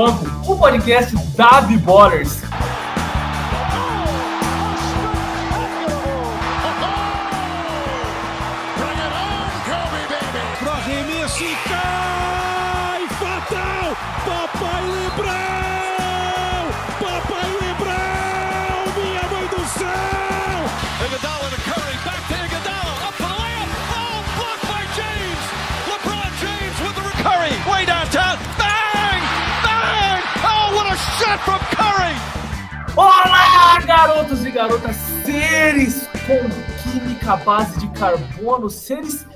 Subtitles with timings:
[0.00, 2.49] Campo, o podcast da B-Ballers.
[33.78, 39.26] Garotos e garotas, seres com química base de carbono, seres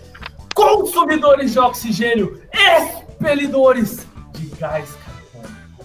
[0.54, 5.84] consumidores de oxigênio, expelidores de gás carbônico.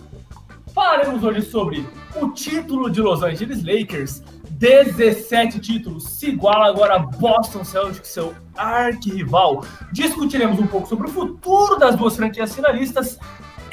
[0.74, 7.00] Falaremos hoje sobre o título de Los Angeles Lakers, 17 títulos, se iguala agora a
[7.00, 9.64] Boston Celtics, seu arquirrival.
[9.94, 13.18] Discutiremos um pouco sobre o futuro das duas franquias finalistas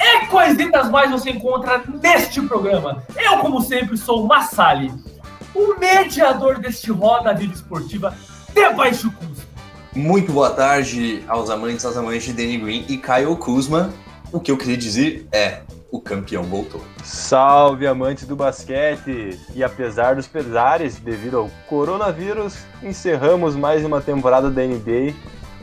[0.07, 3.03] e coisitas mais você encontra neste programa.
[3.15, 4.91] Eu, como sempre, sou o Massali,
[5.53, 8.15] o mediador deste Roda Vida Esportiva
[8.53, 9.45] de baixo custo.
[9.93, 13.91] Muito boa tarde aos amantes, aos amantes de Danny Green e Kyle Kuzma.
[14.31, 16.81] O que eu queria dizer é, o campeão voltou.
[17.03, 19.39] Salve amantes do basquete!
[19.55, 25.13] E apesar dos pesares devido ao coronavírus, encerramos mais uma temporada da NBA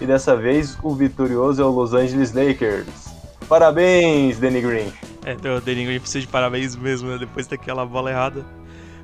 [0.00, 3.13] e dessa vez o vitorioso é o Los Angeles Lakers.
[3.48, 4.92] Parabéns, Danny Green.
[5.24, 7.18] É, então, o Danny Green precisa de parabéns mesmo, né?
[7.18, 8.44] Depois daquela bola errada.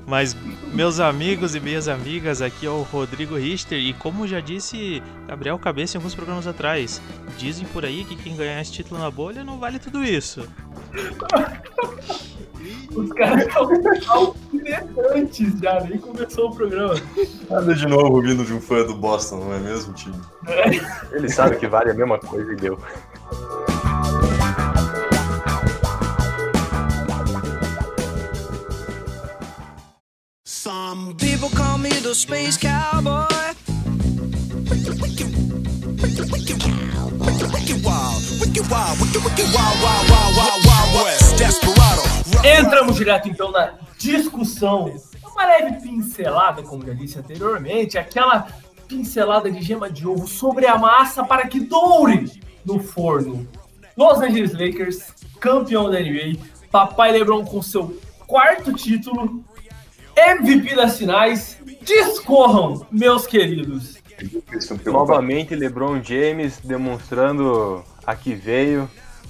[0.06, 0.36] Mas,
[0.72, 3.78] meus amigos e minhas amigas, aqui é o Rodrigo Richter.
[3.78, 7.00] E como já disse Gabriel Cabeça em alguns programas atrás,
[7.38, 10.46] dizem por aí que quem ganhar esse título na bolha não vale tudo isso.
[12.94, 13.70] Os caras estão
[14.08, 16.94] alfinetantes já, nem começou o programa.
[17.48, 20.16] Nada de novo vindo de um fã do Boston, não é mesmo, time?
[20.48, 21.16] É.
[21.16, 22.78] Ele sabe que vale a mesma coisa e deu.
[30.90, 33.28] Some people call me the space cowboy.
[42.42, 44.92] Entramos direto então na discussão.
[45.22, 48.48] Uma leve pincelada, como já disse anteriormente, aquela
[48.88, 52.28] pincelada de gema de ovo sobre a massa para que doure
[52.64, 53.46] no forno.
[53.96, 57.96] Los Angeles Lakers, campeão da NBA, papai LeBron com seu
[58.26, 59.44] quarto título
[60.16, 63.98] MVP das finais, discorram, meus queridos.
[64.84, 68.88] Novamente, LeBron James demonstrando a que veio,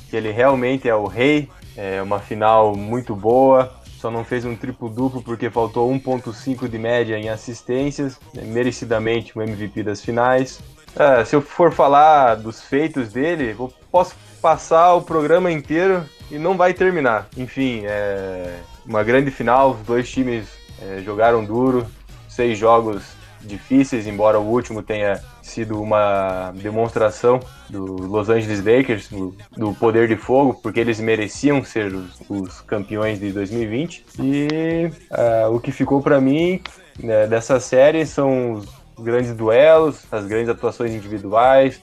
[0.08, 1.48] que ele realmente é o rei.
[1.76, 3.72] É uma final muito boa.
[3.98, 8.18] Só não fez um triplo-duplo porque faltou 1,5 de média em assistências.
[8.36, 10.60] É merecidamente o MVP das finais.
[10.96, 16.38] É, se eu for falar dos feitos dele, eu posso passar o programa inteiro e
[16.38, 17.28] não vai terminar.
[17.36, 20.48] Enfim, é uma grande final, os dois times
[20.82, 21.86] é, jogaram duro,
[22.28, 29.34] seis jogos difíceis, embora o último tenha sido uma demonstração do Los Angeles Lakers, do,
[29.56, 34.04] do poder de fogo, porque eles mereciam ser os, os campeões de 2020.
[34.18, 36.60] E uh, o que ficou para mim
[36.98, 38.68] né, dessa série são os
[38.98, 41.80] grandes duelos, as grandes atuações individuais,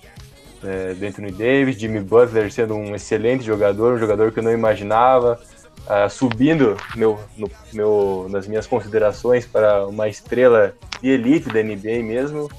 [0.63, 5.39] é, Anthony Davis, Jimmy Butler sendo um excelente jogador, um jogador que eu não imaginava,
[5.87, 12.03] uh, subindo meu, no, meu, nas minhas considerações para uma estrela de elite da NBA
[12.03, 12.49] mesmo.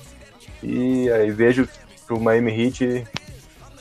[0.63, 1.69] E aí vejo
[2.07, 3.07] para o Miami Heat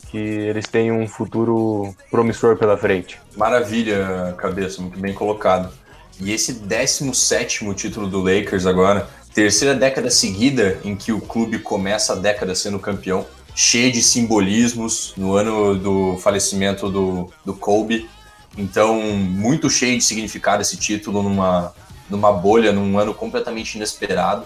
[0.10, 3.20] que eles têm um futuro promissor pela frente.
[3.36, 5.72] Maravilha, cabeça, muito bem colocado.
[6.20, 12.14] E esse 17 título do Lakers agora, terceira década seguida em que o clube começa
[12.14, 18.10] a década sendo campeão, cheio de simbolismos no ano do falecimento do, do Kobe.
[18.58, 21.74] Então, muito cheio de significado esse título numa,
[22.10, 24.46] numa bolha, num ano completamente inesperado,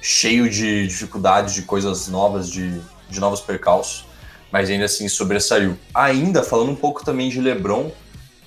[0.00, 4.06] cheio de dificuldades, de coisas novas, de, de novos percalços,
[4.50, 5.76] mas ainda assim sobressaiu.
[5.94, 7.90] Ainda, falando um pouco também de LeBron,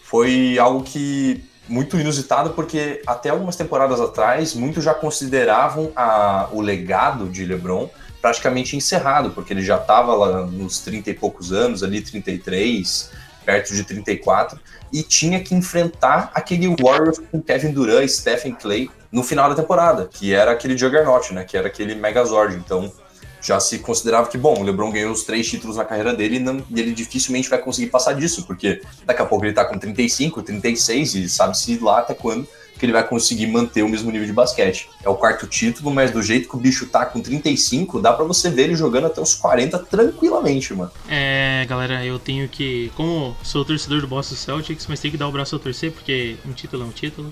[0.01, 6.59] foi algo que muito inusitado, porque até algumas temporadas atrás, muitos já consideravam a, o
[6.59, 7.89] legado de LeBron
[8.21, 13.11] praticamente encerrado, porque ele já estava lá nos 30 e poucos anos, ali 33,
[13.45, 14.59] perto de 34,
[14.91, 20.09] e tinha que enfrentar aquele Warriors com Kevin Durant, Stephen Clay no final da temporada,
[20.11, 21.43] que era aquele Juggernaut, né?
[21.43, 22.55] Que era aquele Megazord.
[22.55, 22.91] Então
[23.41, 26.39] já se considerava que, bom, o LeBron ganhou os três títulos na carreira dele e,
[26.39, 29.77] não, e ele dificilmente vai conseguir passar disso, porque daqui a pouco ele tá com
[29.77, 32.47] 35, 36 e sabe-se lá até quando
[32.77, 34.89] que ele vai conseguir manter o mesmo nível de basquete.
[35.03, 38.25] É o quarto título, mas do jeito que o bicho tá com 35, dá para
[38.25, 40.91] você ver ele jogando até os 40 tranquilamente, mano.
[41.07, 42.91] É, galera, eu tenho que.
[42.95, 46.35] Como sou torcedor do Boston Celtics, mas tenho que dar o braço a torcer, porque
[46.45, 47.31] um título é um título.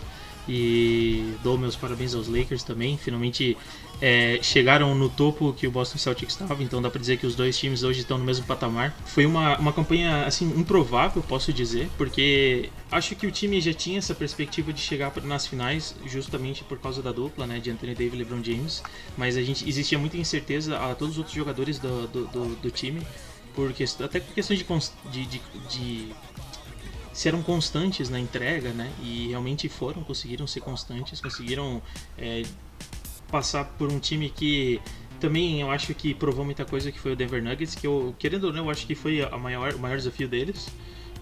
[0.54, 2.98] E dou meus parabéns aos Lakers também.
[2.98, 3.58] Finalmente
[4.02, 7.36] é, chegaram no topo que o Boston Celtics estava, então dá para dizer que os
[7.36, 8.94] dois times hoje estão no mesmo patamar.
[9.06, 14.00] Foi uma, uma campanha assim improvável, posso dizer, porque acho que o time já tinha
[14.00, 18.14] essa perspectiva de chegar nas finais, justamente por causa da dupla, né, de Anthony Davis
[18.14, 18.84] e LeBron James.
[19.16, 22.72] Mas a gente existia muita incerteza a todos os outros jogadores do, do, do, do
[22.72, 23.02] time,
[23.56, 24.66] porque até por questão de,
[25.12, 26.08] de, de, de
[27.14, 28.92] se eram constantes na entrega, né?
[29.02, 31.82] E realmente foram, conseguiram ser constantes, conseguiram
[32.18, 32.44] é,
[33.30, 34.82] passar por um time que
[35.20, 38.46] também eu acho que provou muita coisa que foi o Denver Nuggets, que eu, querendo
[38.46, 40.68] ou não, eu acho que foi a maior, o maior desafio deles.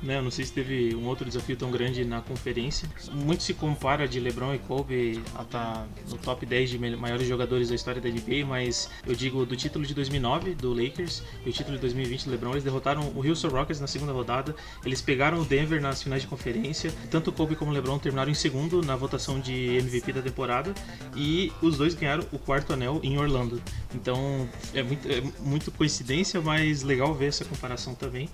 [0.01, 0.21] Né?
[0.21, 2.89] Não sei se teve um outro desafio tão grande na conferência.
[3.11, 7.69] Muito se compara de LeBron e Kobe a tá no top 10 de maiores jogadores
[7.69, 11.53] da história da NBA, mas eu digo do título de 2009 do Lakers e o
[11.53, 14.55] título de 2020 do LeBron, eles derrotaram o Houston Rockets na segunda rodada.
[14.85, 16.93] Eles pegaram o Denver nas finais de conferência.
[17.11, 20.73] Tanto Kobe como LeBron terminaram em segundo na votação de MVP da temporada
[21.15, 23.61] e os dois ganharam o quarto anel em Orlando.
[23.93, 28.29] Então é muito, é muito coincidência, mas legal ver essa comparação também.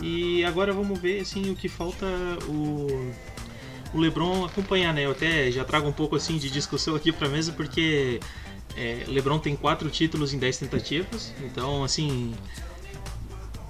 [0.00, 2.06] E agora vamos ver assim o que falta
[2.48, 3.10] o,
[3.92, 5.06] o LeBron acompanhar, né?
[5.06, 8.20] Eu até já trago um pouco assim de discussão aqui para mesa porque
[8.76, 12.32] é, LeBron tem quatro títulos em 10 tentativas, então assim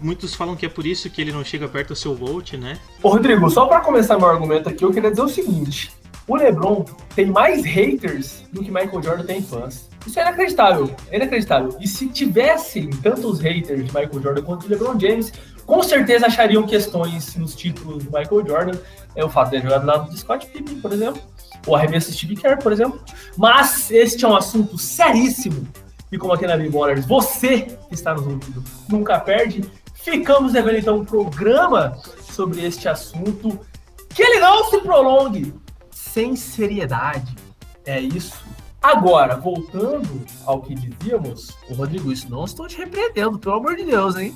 [0.00, 2.78] muitos falam que é por isso que ele não chega perto do seu Volt, né?
[3.02, 5.90] Ô Rodrigo, só para começar meu argumento aqui, eu queria dizer o seguinte:
[6.26, 6.84] o LeBron
[7.14, 9.88] tem mais haters do que Michael Jordan tem fãs.
[10.06, 11.76] Isso é inacreditável, é inacreditável.
[11.80, 15.32] E se tivessem tantos haters de Michael Jordan quanto de LeBron James,
[15.68, 18.78] com certeza achariam questões nos títulos do Michael Jordan.
[19.14, 21.20] É o fato de jogar do lado do Scott Pippen, por exemplo,
[21.66, 22.98] ou arremesso Steve Kerr, por exemplo.
[23.36, 25.68] Mas este é um assunto seríssimo.
[26.10, 29.62] E como aqui na Ballers, você que está nos ouvindo nunca perde.
[29.92, 33.60] Ficamos devendo então um programa sobre este assunto.
[34.08, 35.52] Que ele não se prolongue
[35.90, 37.36] sem seriedade.
[37.84, 38.42] É isso.
[38.80, 43.84] Agora, voltando ao que dizíamos, o Rodrigo, isso não estou te repreendendo, pelo amor de
[43.84, 44.34] Deus, hein?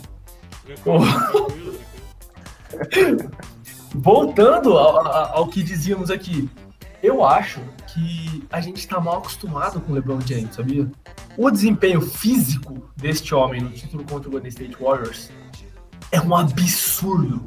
[3.94, 6.48] Voltando ao, ao, que dizíamos aqui,
[7.02, 7.60] eu acho
[7.92, 10.90] que a gente está mal acostumado com o LeBron James, sabia?
[11.36, 15.30] O desempenho físico deste homem no título contra o Golden State Warriors
[16.10, 17.42] é um absurdo.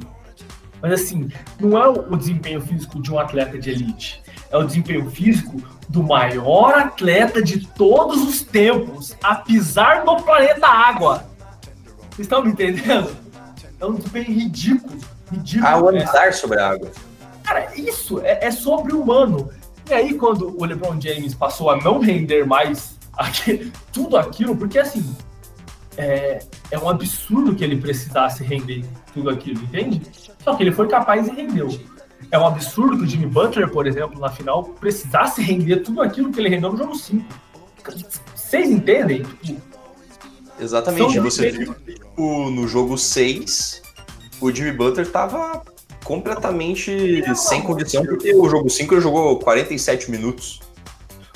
[0.80, 1.28] Mas assim,
[1.58, 6.02] não é o desempenho físico de um atleta de elite, é o desempenho físico do
[6.02, 11.24] maior atleta de todos os tempos a pisar no planeta Água.
[12.16, 13.14] Vocês estão me entendendo?
[13.78, 14.98] É um desempenho ridículo.
[15.30, 16.90] ridículo o andar sobre a água.
[17.44, 19.50] Cara, isso é, é sobre-humano.
[19.86, 24.78] E aí, quando o LeBron James passou a não render mais aqui, tudo aquilo, porque
[24.78, 25.14] assim,
[25.98, 26.40] é,
[26.70, 30.00] é um absurdo que ele precisasse render tudo aquilo, entende?
[30.42, 31.68] Só que ele foi capaz e rendeu.
[32.30, 36.32] É um absurdo que o Jimmy Butler, por exemplo, na final, precisasse render tudo aquilo
[36.32, 37.22] que ele rendeu no jogo 5.
[38.34, 39.22] Vocês entendem?
[40.58, 41.20] Exatamente.
[41.20, 41.74] Você viu
[42.16, 43.82] no jogo 6,
[44.40, 45.62] o Jimmy Butler tava
[46.04, 50.60] completamente sem condição, porque o jogo 5 ele jogou 47 minutos.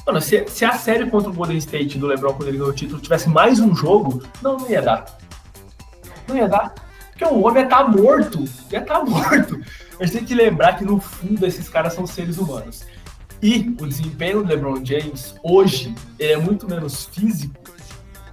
[0.06, 2.74] Mano, se, se a série contra o Golden State do LeBron quando ele ganhou o
[2.74, 5.18] título tivesse mais um jogo, não, não ia dar.
[6.26, 6.74] Não ia dar.
[7.10, 8.44] Porque o homem ia estar tá morto.
[8.70, 9.60] Ia estar tá morto.
[9.98, 12.86] A gente tem que lembrar que no fundo esses caras são seres humanos.
[13.42, 17.54] E o desempenho do LeBron James hoje ele é muito menos físico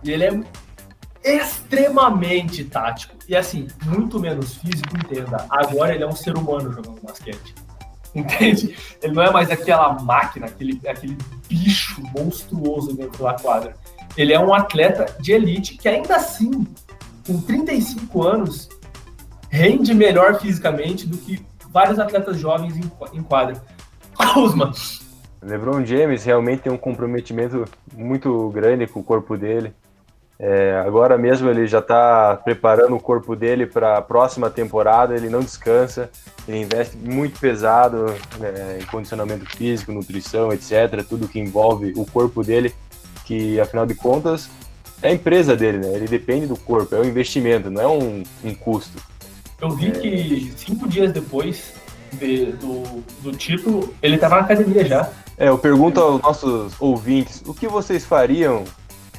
[0.03, 0.39] e ele é
[1.35, 3.15] extremamente tático.
[3.27, 5.45] E assim, muito menos físico, entenda.
[5.49, 7.53] Agora ele é um ser humano jogando basquete.
[8.15, 8.75] Entende?
[9.01, 11.17] Ele não é mais aquela máquina, aquele, aquele
[11.47, 13.75] bicho monstruoso dentro da quadra.
[14.15, 16.65] Ele é um atleta de elite que ainda assim,
[17.25, 18.69] com 35 anos,
[19.49, 22.75] rende melhor fisicamente do que vários atletas jovens
[23.13, 23.61] em, quadra.
[24.35, 24.71] Osman.
[25.41, 27.65] LeBron James realmente tem um comprometimento
[27.95, 29.73] muito grande com o corpo dele.
[30.39, 35.29] É, agora mesmo ele já está preparando o corpo dele para a próxima temporada, ele
[35.29, 36.11] não descansa,
[36.47, 38.05] ele investe muito pesado
[38.37, 42.73] né, em condicionamento físico, nutrição, etc., tudo que envolve o corpo dele,
[43.25, 44.47] que afinal de contas
[45.01, 45.93] é a empresa dele, né?
[45.93, 48.97] Ele depende do corpo, é um investimento, não é um, um custo.
[49.59, 49.91] Eu vi é...
[49.91, 51.73] que cinco dias depois
[52.13, 55.09] de, do, do título, ele estava na academia já.
[55.37, 58.63] É, eu pergunto aos nossos ouvintes, o que vocês fariam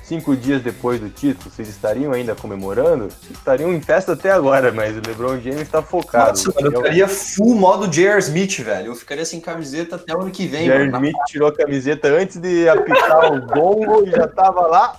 [0.08, 3.08] cinco dias depois do título, vocês estariam ainda comemorando?
[3.30, 6.30] Estariam em festa até agora, mas o LeBron James está focado.
[6.30, 8.18] Nossa, mano, eu ficaria full modo J.R.
[8.18, 8.86] Smith, velho.
[8.86, 10.64] Eu ficaria sem camiseta até o ano que vem.
[10.64, 10.86] J.R.
[10.86, 14.98] Smith tirou a camiseta antes de apitar o gongo e já tava lá.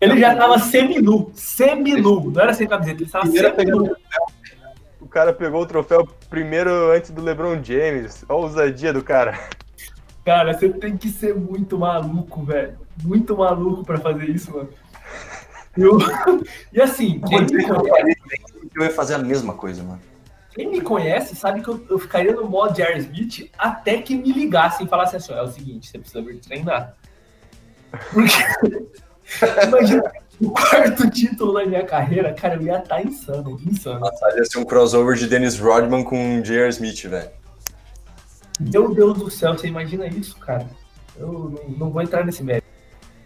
[0.00, 3.96] Ele já tava semi-nu, semi-nu, não era sem camiseta, ele estava semi-nu.
[5.00, 8.24] O cara pegou o troféu primeiro antes do LeBron James.
[8.28, 9.38] Olha a ousadia do cara.
[10.28, 12.76] Cara, você tem que ser muito maluco, velho.
[13.02, 14.68] Muito maluco pra fazer isso, mano.
[15.74, 15.96] Eu...
[16.70, 18.20] E assim, quem me, conhece,
[18.76, 20.02] Eu ia fazer a mesma coisa, mano.
[20.54, 22.98] quem me conhece sabe que eu, eu ficaria no modo J.R.
[22.98, 26.94] Smith até que me ligassem e falassem assim: é o seguinte, você precisa vir treinar.
[28.12, 28.84] Porque,
[29.66, 34.00] imagina, o quarto título da minha carreira, cara, eu ia estar insano, insano.
[34.00, 36.68] Nossa, ia ser um crossover de Dennis Rodman com J.R.
[36.68, 37.30] Smith, velho.
[38.58, 40.68] Meu Deus do céu, você imagina isso, cara?
[41.16, 42.66] Eu não, vou entrar nesse mérito.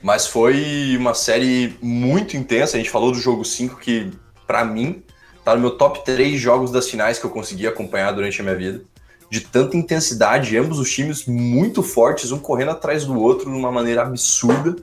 [0.02, 2.76] Mas foi uma série muito intensa.
[2.76, 4.10] A gente falou do jogo 5, que
[4.46, 5.02] pra mim
[5.44, 8.56] tá no meu top 3 jogos das finais que eu consegui acompanhar durante a minha
[8.56, 8.82] vida.
[9.30, 13.72] De tanta intensidade, ambos os times muito fortes, um correndo atrás do outro de uma
[13.72, 14.76] maneira absurda.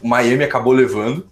[0.00, 1.28] O Miami acabou levando,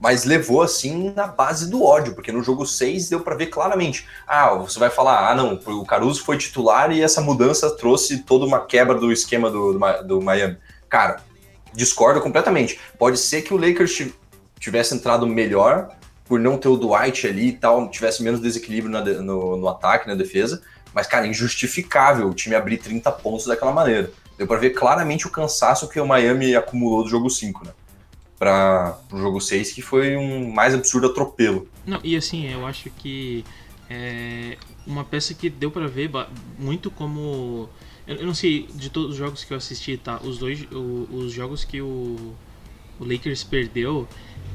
[0.00, 4.06] mas levou assim na base do ódio, porque no jogo 6 deu pra ver claramente.
[4.26, 8.44] Ah, você vai falar, ah não, o Caruso foi titular e essa mudança trouxe toda
[8.44, 10.56] uma quebra do esquema do, do, Miami.
[10.88, 11.20] Cara,
[11.74, 12.78] discordo completamente.
[12.98, 14.14] Pode ser que o Lakers ti-
[14.58, 15.90] tivesse entrado melhor
[16.24, 20.06] por não ter o Dwight ali e tal, tivesse menos desequilíbrio na no, no ataque,
[20.06, 20.62] na defesa,
[20.92, 24.10] mas, cara, injustificável o time abrir 30 pontos daquela maneira.
[24.36, 27.72] Deu pra ver claramente o cansaço que o Miami acumulou do jogo 5, né?
[28.38, 31.68] Para o jogo 6, que foi um mais absurdo atropelo.
[31.86, 33.44] Não, e assim, eu acho que
[33.90, 36.10] é uma peça que deu pra ver
[36.58, 37.68] muito como.
[38.06, 40.20] Eu eu não sei de todos os jogos que eu assisti, tá?
[40.22, 40.62] Os dois.
[40.72, 42.32] o- os jogos que o,
[42.98, 44.08] o Lakers perdeu.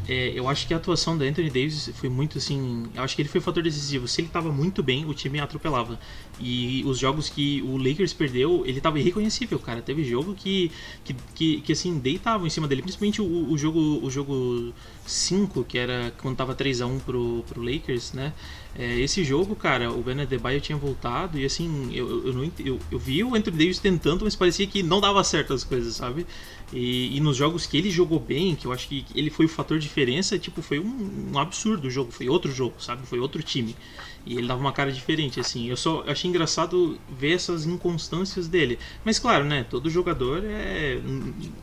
[0.07, 2.85] é, eu acho que a atuação do Anthony Davis foi muito assim.
[2.93, 4.07] Eu acho que ele foi fator decisivo.
[4.07, 5.99] Se ele tava muito bem, o time atropelava.
[6.39, 9.81] E os jogos que o Lakers perdeu, ele tava irreconhecível, cara.
[9.81, 10.71] Teve jogo que,
[11.05, 12.81] que, que, que, assim, deitavam em cima dele.
[12.81, 14.73] Principalmente o, o jogo o jogo
[15.05, 18.33] 5, que era quando tava 3x1 pro, pro Lakers, né?
[18.75, 22.79] É, esse jogo, cara, o Ben Adebayo tinha voltado e assim, eu, eu, não eu,
[22.91, 26.25] eu vi o Anthony Davis tentando, mas parecia que não dava certo as coisas, sabe?
[26.73, 29.49] E, e nos jogos que ele jogou bem, que eu acho que ele foi o
[29.49, 33.05] fator diferença, tipo, foi um, um absurdo o jogo, foi outro jogo, sabe?
[33.05, 33.75] Foi outro time.
[34.25, 35.67] E ele dava uma cara diferente, assim.
[35.67, 38.79] Eu só achei engraçado ver essas inconstâncias dele.
[39.03, 39.65] Mas claro, né?
[39.69, 40.99] Todo jogador é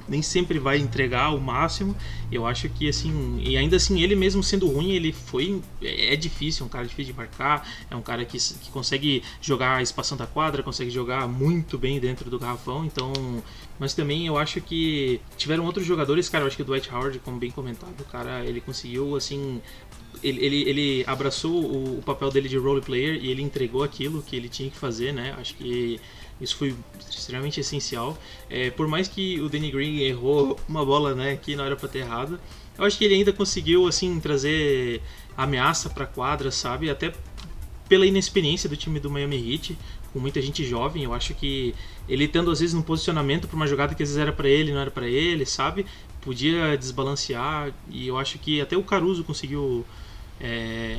[0.07, 1.97] nem sempre vai entregar o máximo.
[2.31, 6.65] Eu acho que assim, e ainda assim, ele mesmo sendo ruim, ele foi é difícil,
[6.65, 10.27] é um cara difícil de marcar, é um cara que, que consegue jogar espaçando a
[10.27, 13.13] quadra, consegue jogar muito bem dentro do garrafão, então
[13.81, 17.19] mas também eu acho que tiveram outros jogadores, cara, eu acho que o Dwight Howard,
[17.21, 19.61] como bem comentado, cara, ele conseguiu assim
[20.23, 24.23] ele, ele, ele abraçou o, o papel dele de role player e ele entregou aquilo
[24.23, 25.35] que ele tinha que fazer, né?
[25.39, 26.01] Acho que
[26.41, 26.75] isso foi
[27.09, 28.19] extremamente essencial.
[28.49, 31.89] É, por mais que o Danny Green errou uma bola, né, que não era para
[31.89, 32.39] ter errado,
[32.77, 35.03] eu acho que ele ainda conseguiu assim trazer
[35.37, 36.91] ameaça para quadra, sabe?
[36.91, 37.13] Até
[37.89, 39.77] pela inexperiência do time do Miami Heat,
[40.13, 41.75] com muita gente jovem, eu acho que
[42.09, 44.73] ele tendo às vezes um posicionamento para uma jogada que às vezes era para ele,
[44.73, 45.87] não era para ele, sabe?
[46.21, 49.87] Podia desbalancear e eu acho que até o Caruso conseguiu
[50.41, 50.99] é,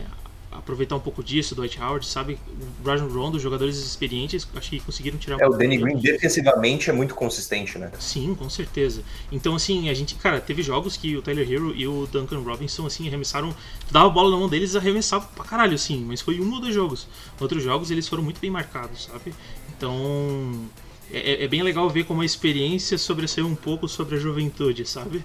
[0.52, 2.38] aproveitar um pouco disso, do Dwight Howard, sabe?
[2.84, 5.78] O Rajon Rondo, jogadores experientes, acho que conseguiram tirar É, o Danny.
[5.78, 7.92] Green defensivamente é muito consistente, né?
[8.00, 9.02] Sim, com certeza.
[9.32, 12.86] Então, assim, a gente, cara, teve jogos que o Tyler Hero e o Duncan Robinson,
[12.86, 13.52] assim, arremessaram.
[13.88, 16.54] Tu dava a bola na mão deles e arremessavam pra caralho, assim, mas foi um
[16.54, 17.08] ou dois jogos.
[17.40, 19.34] Outros jogos eles foram muito bem marcados, sabe?
[19.76, 20.70] Então.
[21.14, 25.22] É, é bem legal ver como a experiência sobressaiu um pouco sobre a juventude, sabe?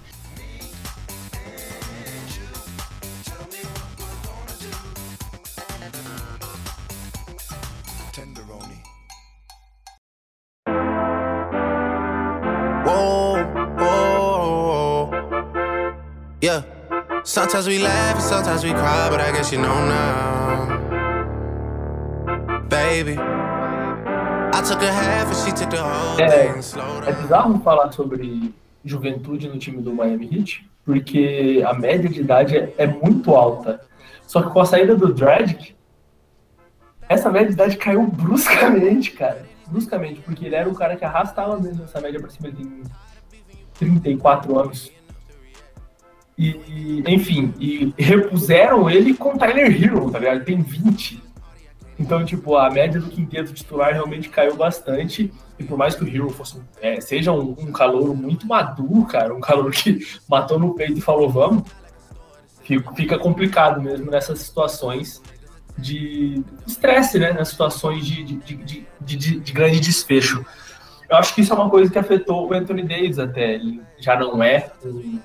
[17.46, 20.66] Sometimes we laugh and sometimes we cry, but I guess you know now,
[22.68, 23.12] baby.
[23.16, 26.58] I took a half and she took the whole É, thing.
[26.60, 28.52] Slow é bizarro falar sobre
[28.84, 33.80] juventude no time do Miami Heat, porque a média de idade é, é muito alta.
[34.26, 35.76] Só que com a saída do Dragic,
[37.08, 39.46] essa média de idade caiu bruscamente, cara.
[39.68, 42.50] Bruscamente, porque ele era um cara que arrastava mesmo essa média pra cima.
[42.50, 42.82] Tem
[43.78, 44.95] 34 anos.
[46.38, 50.37] E, enfim, e repuseram ele com Tyler Hero, tá ligado?
[50.37, 51.23] Ele tem 20.
[51.99, 55.33] Então, tipo, a média do quinteto titular realmente caiu bastante.
[55.59, 59.35] E por mais que o Hero fosse, é, seja um, um calouro muito maduro, cara,
[59.35, 61.62] um calor que matou no peito e falou vamos,
[62.95, 65.23] fica complicado mesmo nessas situações
[65.78, 67.33] de estresse, né?
[67.33, 70.45] Nas situações de, de, de, de grande desfecho.
[71.09, 73.55] Eu acho que isso é uma coisa que afetou o Anthony Davis até.
[73.55, 75.19] Ele já não é um,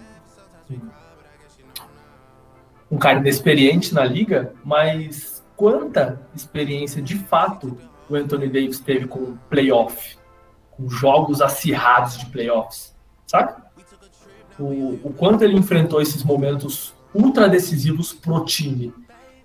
[2.92, 7.78] um cara inexperiente na liga, mas quanta experiência de fato
[8.10, 10.18] o Anthony Davis teve com playoff,
[10.72, 12.94] com jogos acirrados de playoffs,
[13.26, 13.54] sabe?
[14.60, 18.94] O, o quanto ele enfrentou esses momentos ultra decisivos pro time.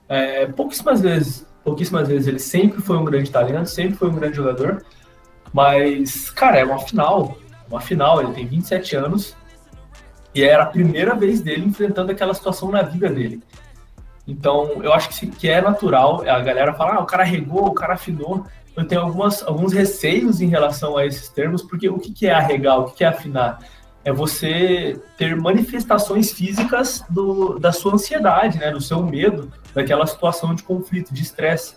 [0.08, 4.36] É, pouquíssimas vezes, pouquíssimas vezes ele sempre foi um grande talento, sempre foi um grande
[4.36, 4.84] jogador,
[5.52, 7.38] mas, cara, é uma final,
[7.70, 9.36] uma final, ele tem 27 anos
[10.36, 13.42] e era a primeira vez dele enfrentando aquela situação na vida dele.
[14.28, 17.74] Então, eu acho que, que é natural, a galera fala, ah, o cara regou, o
[17.74, 18.44] cara afinou.
[18.76, 22.34] Eu tenho algumas, alguns receios em relação a esses termos, porque o que, que é
[22.34, 23.58] arregar, o que, que é afinar?
[24.06, 30.54] é você ter manifestações físicas do, da sua ansiedade, né, do seu medo, daquela situação
[30.54, 31.74] de conflito, de estresse.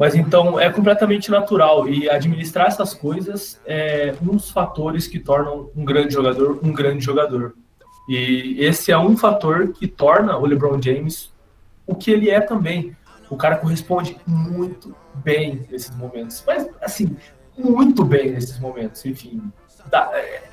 [0.00, 5.68] Mas então é completamente natural e administrar essas coisas é um dos fatores que tornam
[5.76, 7.54] um grande jogador um grande jogador.
[8.08, 11.30] E esse é um fator que torna o LeBron James
[11.86, 12.96] o que ele é também.
[13.28, 17.14] O cara corresponde muito bem nesses momentos, mas assim,
[17.58, 19.04] muito bem nesses momentos.
[19.04, 19.52] Enfim,
[19.90, 20.44] dá, é,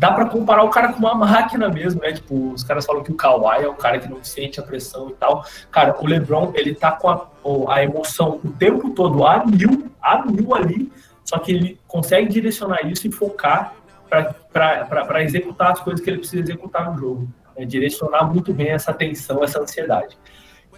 [0.00, 2.12] dá para comparar o cara com uma máquina mesmo, né?
[2.12, 5.10] Tipo, os caras falam que o Kawhi é o cara que não sente a pressão
[5.10, 5.44] e tal.
[5.70, 7.28] Cara, o LeBron, ele tá com a,
[7.68, 10.90] a emoção o tempo todo a mil, a mil ali,
[11.22, 13.74] só que ele consegue direcionar isso e focar
[14.08, 17.28] para executar as coisas que ele precisa executar no jogo.
[17.54, 17.66] Né?
[17.66, 20.16] Direcionar muito bem essa tensão, essa ansiedade.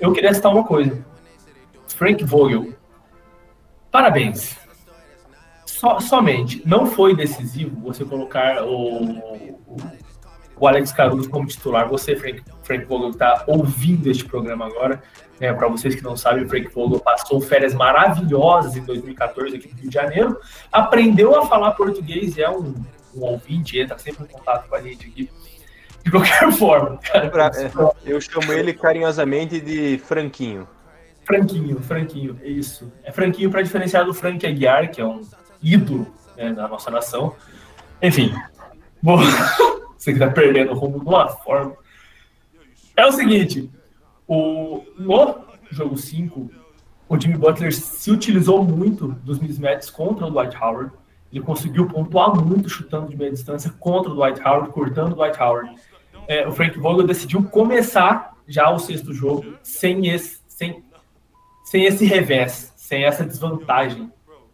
[0.00, 1.00] Eu queria citar uma coisa.
[1.86, 2.72] Frank Vogel.
[3.88, 4.61] Parabéns
[5.82, 9.50] so, somente não foi decisivo você colocar o,
[10.56, 11.88] o Alex Caruso como titular.
[11.88, 15.02] Você, Frank, Frank Vogel, está ouvindo este programa agora.
[15.40, 19.68] Né, Para vocês que não sabem, o Frank Vogel passou férias maravilhosas em 2014 aqui
[19.68, 20.38] no Rio de Janeiro,
[20.70, 22.74] aprendeu a falar português e é um,
[23.12, 25.28] um ouvinte, entra sempre em contato com a gente aqui.
[26.04, 27.50] De qualquer forma, cara.
[27.56, 30.68] É, eu chamo ele carinhosamente de Franquinho.
[31.24, 32.92] Franquinho, Franquinho, isso.
[33.02, 35.22] É Franquinho para diferenciar do Frank Aguiar, que é um
[35.62, 37.34] ídolo né, da nossa nação.
[38.00, 38.34] Enfim,
[39.02, 39.18] vou...
[39.96, 41.74] você que está perdendo o rumo de uma forma.
[42.96, 43.70] É o seguinte,
[44.26, 44.82] o...
[44.98, 46.50] no jogo 5,
[47.08, 50.92] o Jimmy Butler se utilizou muito dos mismatches contra o Dwight Howard.
[51.32, 55.40] Ele conseguiu pontuar muito chutando de meia distância contra o Dwight Howard, cortando o Dwight
[55.40, 55.74] Howard.
[56.26, 60.84] É, o Frank Vogel decidiu começar já o sexto jogo sem esse, sem,
[61.64, 64.10] sem esse revés, sem essa desvantagem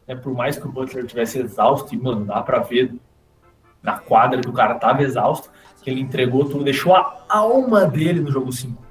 [0.09, 2.95] né, por mais que o Butler tivesse exausto, e, mano, dá pra ver
[3.83, 5.51] na quadra que o cara tava exausto,
[5.83, 8.83] que ele entregou tudo, deixou a alma dele no jogo 5.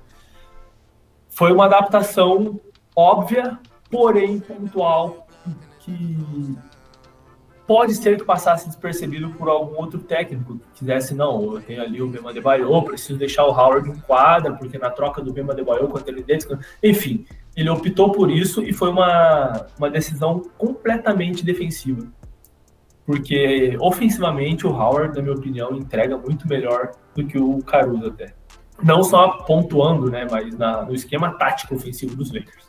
[1.30, 2.60] Foi uma adaptação
[2.96, 5.28] óbvia, porém pontual,
[5.80, 6.18] que
[7.66, 12.02] pode ser que passasse despercebido por algum outro técnico que quisesse, não, eu tenho ali
[12.02, 15.54] o Bema de Bayo, preciso deixar o Howard em quadra, porque na troca do Bema
[15.54, 17.26] de Bayo contra ele dentro, enfim,
[17.58, 22.06] ele optou por isso e foi uma, uma decisão completamente defensiva.
[23.04, 28.36] Porque ofensivamente o Howard, na minha opinião, entrega muito melhor do que o Caruso até.
[28.84, 32.68] Não só pontuando, né, mas na, no esquema tático ofensivo dos Lakers.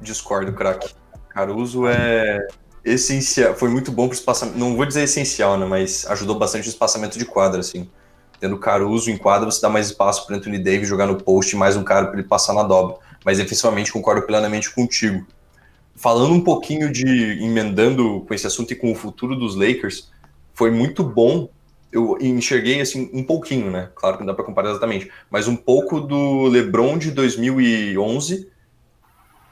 [0.00, 0.94] Discordo, craque.
[1.28, 2.46] Caruso é
[2.82, 6.66] essencial, foi muito bom para o espaçamento, não vou dizer essencial, né, mas ajudou bastante
[6.66, 7.90] o espaçamento de quadra, assim.
[8.40, 11.76] Tendo Caruso em quadra, você dá mais espaço para Anthony Davis jogar no post mais
[11.76, 15.26] um cara para ele passar na dobra mas efetivamente concordo plenamente contigo.
[15.94, 20.10] Falando um pouquinho de emendando com esse assunto e com o futuro dos Lakers,
[20.54, 21.48] foi muito bom.
[21.92, 23.90] Eu enxerguei assim um pouquinho, né?
[23.94, 28.48] Claro que não dá para comparar exatamente, mas um pouco do LeBron de 2011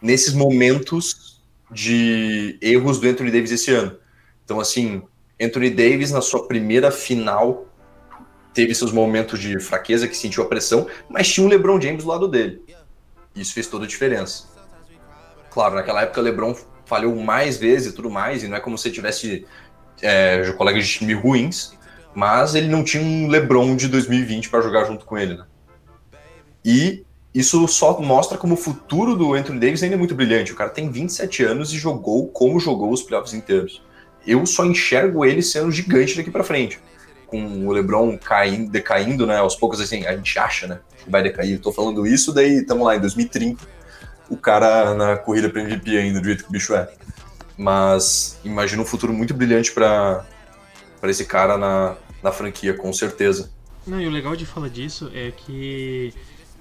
[0.01, 3.99] nesses momentos de erros do Anthony Davis esse ano.
[4.45, 5.03] Então, assim,
[5.41, 7.67] Anthony Davis na sua primeira final
[8.55, 12.09] teve seus momentos de fraqueza, que sentiu a pressão, mas tinha um LeBron James do
[12.09, 12.63] lado dele.
[13.41, 14.45] Isso fez toda a diferença.
[15.51, 18.79] Claro, naquela época o LeBron falhou mais vezes e tudo mais, e não é como
[18.79, 19.47] se tivesse
[20.03, 21.73] é, colegas de time ruins,
[22.15, 25.45] mas ele não tinha um LeBron de 2020 para jogar junto com ele, né?
[26.65, 30.53] E isso só mostra como o futuro do Anthony Davis ainda é muito brilhante.
[30.53, 33.83] O cara tem 27 anos e jogou como jogou os playoffs inteiros.
[34.27, 36.81] Eu só enxergo ele sendo gigante daqui para frente
[37.29, 39.37] com o LeBron caindo, decaindo, né?
[39.37, 40.81] Aos poucos, assim, a gente acha, né?
[41.05, 41.57] Que vai decair.
[41.57, 43.65] Estou falando isso, daí estamos lá em 2030.
[44.29, 46.91] o cara na corrida para MVP ainda, do jeito que o bicho é.
[47.57, 50.25] Mas imagina um futuro muito brilhante para
[51.05, 53.51] esse cara na, na franquia, com certeza.
[53.87, 56.13] Não, e o legal de falar disso é que,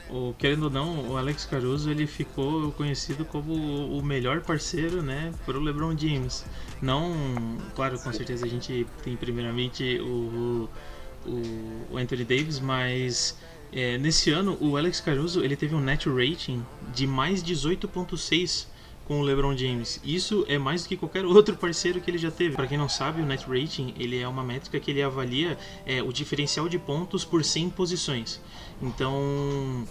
[0.09, 5.33] o, querendo ou não, o Alex Caruso ele ficou conhecido como o melhor parceiro, né,
[5.45, 6.45] para o LeBron James.
[6.81, 7.13] Não,
[7.75, 10.69] claro, com certeza a gente tem primeiramente o,
[11.25, 13.37] o, o Anthony Davis, mas
[13.71, 18.67] é, nesse ano o Alex Caruso ele teve um net rating de mais 18.6
[19.07, 20.01] com o LeBron James.
[20.03, 22.55] Isso é mais do que qualquer outro parceiro que ele já teve.
[22.55, 26.03] Para quem não sabe, o net rating ele é uma métrica que ele avalia é,
[26.03, 28.41] o diferencial de pontos por 100 posições.
[28.81, 29.85] Então,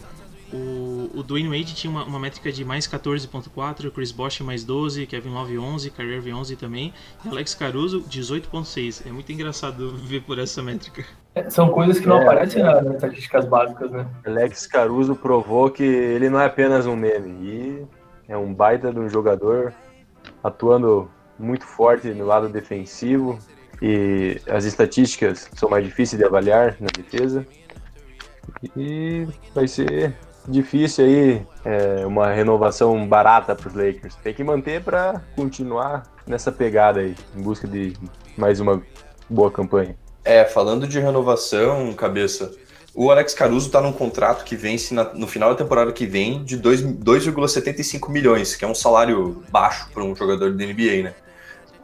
[0.53, 5.07] o, o Dwayne Wade tinha uma, uma métrica de mais 14.4, Chris Bosh mais 12,
[5.07, 6.95] Kevin Love 11, Kyrie Irving 11 também,
[7.25, 9.07] e Alex Caruso 18.6.
[9.07, 11.05] É muito engraçado ver por essa métrica.
[11.35, 14.07] É, são coisas que não é, aparecem nas estatísticas básicas, né?
[14.25, 17.31] Alex Caruso provou que ele não é apenas um meme.
[17.43, 17.87] E
[18.29, 19.75] é um baita de um jogador
[20.43, 23.39] atuando muito forte no lado defensivo
[23.83, 27.47] e as estatísticas são mais difíceis de avaliar na defesa.
[28.77, 30.15] E vai ser
[30.49, 34.15] difícil aí é, uma renovação barata para os Lakers.
[34.17, 37.95] Tem que manter para continuar nessa pegada aí, em busca de
[38.37, 38.83] mais uma
[39.29, 39.97] boa campanha.
[40.25, 42.53] É, falando de renovação, cabeça,
[42.95, 46.43] o Alex Caruso está num contrato que vence na, no final da temporada que vem
[46.43, 51.15] de 2,75 milhões, que é um salário baixo para um jogador da NBA, né?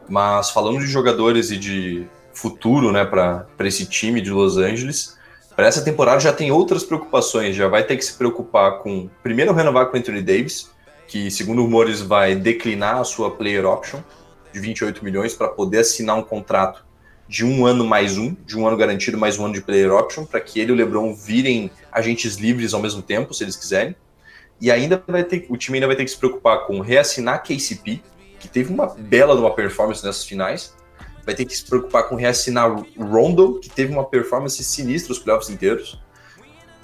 [0.09, 5.17] Mas falando de jogadores e de futuro, né, para esse time de Los Angeles,
[5.55, 7.55] para essa temporada já tem outras preocupações.
[7.55, 10.71] Já vai ter que se preocupar com, primeiro, renovar com Anthony Davis,
[11.07, 13.99] que, segundo rumores, vai declinar a sua player option
[14.51, 16.83] de 28 milhões para poder assinar um contrato
[17.27, 20.25] de um ano mais um, de um ano garantido mais um ano de player option,
[20.25, 23.95] para que ele e o LeBron virem agentes livres ao mesmo tempo, se eles quiserem.
[24.59, 28.01] E ainda vai ter, o time ainda vai ter que se preocupar com reassinar KCP,
[28.39, 30.75] que teve uma bela uma performance nessas finais.
[31.25, 35.49] Vai ter que se preocupar com reassinar Rondo, que teve uma performance sinistra os playoffs
[35.49, 35.99] inteiros.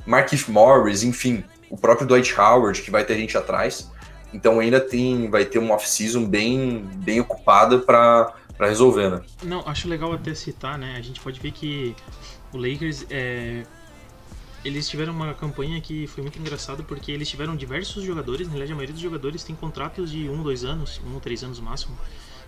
[0.06, 3.92] Markif Morris, enfim, o próprio Dwight Howard, que vai ter gente atrás.
[4.34, 9.22] Então ainda tem, vai ter uma off-season bem, bem ocupada para resolver, né?
[9.44, 10.96] Não, acho legal até citar, né?
[10.98, 11.96] A gente pode ver que
[12.54, 13.64] o Lakers é,
[14.64, 18.72] eles tiveram uma campanha que foi muito engraçada porque eles tiveram diversos jogadores, na verdade
[18.72, 21.98] a maioria dos jogadores tem contratos de um, dois anos, um três anos máximo.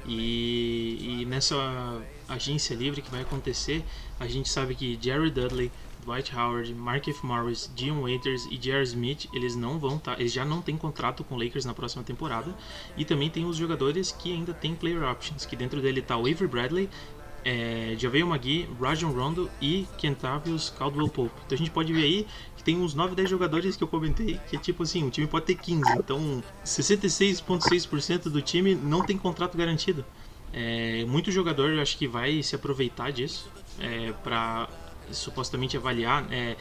[0.06, 3.84] E, e, nessa agência livre que vai acontecer,
[4.20, 5.72] a gente sabe que Jerry Dudley,
[6.04, 8.84] Dwight Howard, Markif Morris, Dion Waiters e J.R.
[8.84, 12.04] Smith, eles não vão tá, eles já não têm contrato com o Lakers na próxima
[12.04, 12.56] temporada.
[12.98, 16.22] E também tem os jogadores que ainda têm player options, que dentro dele tá o
[16.22, 16.90] Avery Bradley,
[17.44, 21.34] é, Javeio Magui, Rajon Rondo e Kentavious Caldwell Pope.
[21.46, 22.28] Então a gente pode ver aí
[22.62, 25.26] que tem uns 9, 10 jogadores que eu comentei, que é tipo assim, o time
[25.26, 25.82] pode ter 15.
[25.98, 30.06] Então 66,6% do time não tem contrato garantido.
[30.54, 34.70] É, muito jogador eu acho que vai se aproveitar disso é, para
[35.12, 36.56] supostamente avaliar, é,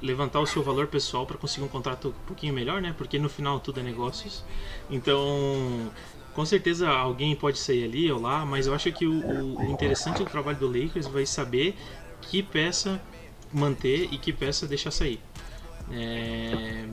[0.00, 2.94] levantar o seu valor pessoal para conseguir um contrato um pouquinho melhor, né?
[2.96, 4.42] Porque no final tudo é negócios.
[4.88, 5.92] Então,
[6.32, 10.18] com certeza alguém pode sair ali ou lá, mas eu acho que o, o interessante
[10.18, 11.76] do trabalho do Lakers vai saber
[12.22, 13.00] que peça
[13.52, 15.20] manter e que peça deixar sair.
[15.92, 16.84] É...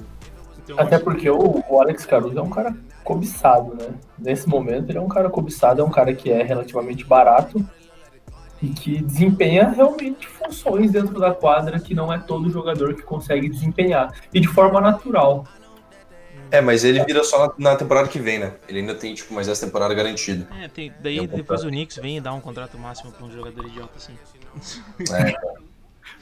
[0.63, 1.03] Então, Até acho...
[1.03, 3.89] porque o, o, Alex Caruso é um cara cobiçado, né?
[4.17, 7.65] Nesse momento ele é um cara cobiçado, é um cara que é relativamente barato
[8.61, 13.49] e que desempenha realmente funções dentro da quadra que não é todo jogador que consegue
[13.49, 15.45] desempenhar e de forma natural.
[16.51, 18.53] É, mas ele vira só na, na temporada que vem, né?
[18.67, 20.47] Ele ainda tem, tipo, mais essa temporada garantida.
[20.61, 23.25] É, tem, daí tem um depois o Knicks vem e dá um contrato máximo pra
[23.25, 24.13] um jogador idiota assim.
[25.13, 25.70] É.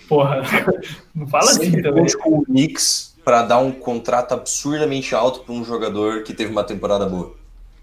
[0.10, 0.42] Porra,
[1.16, 2.06] não fala assim também.
[2.18, 6.64] com o Knicks pra dar um contrato absurdamente alto pra um jogador que teve uma
[6.64, 7.36] temporada boa.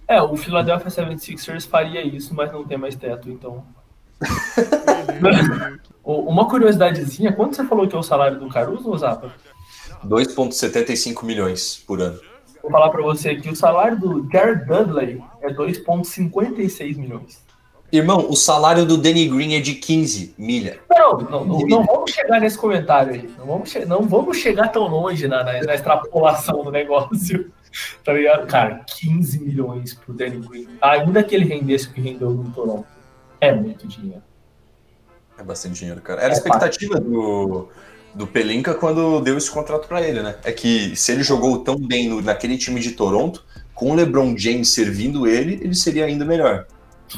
[0.09, 3.65] É, o Philadelphia 76ers faria isso, mas não tem mais teto, então
[6.05, 9.33] Uma curiosidadezinha, quanto você falou que é o salário do Caruso, Zapa?
[10.05, 12.21] 2,75 milhões por ano.
[12.63, 17.45] Vou falar para você que o salário do Jared Dudley é 2,56 milhões.
[17.97, 20.81] Irmão, o salário do Danny Green é de 15 milha.
[20.91, 23.31] Não, não, não, não vamos chegar nesse comentário aí.
[23.39, 27.51] Não vamos, não vamos chegar tão longe na, na, na extrapolação do negócio.
[28.03, 28.47] Tá ligado?
[28.47, 30.67] Cara, 15 milhões pro Danny Green.
[30.81, 32.87] Ainda que ele rendesse o que rendeu no Toronto.
[33.39, 34.23] É muito dinheiro.
[35.39, 36.23] É bastante dinheiro, cara.
[36.23, 37.69] Era é a expectativa do,
[38.15, 40.37] do Pelinka quando deu esse contrato para ele, né?
[40.43, 44.37] É que se ele jogou tão bem no, naquele time de Toronto, com o LeBron
[44.39, 46.67] James servindo ele, ele seria ainda melhor.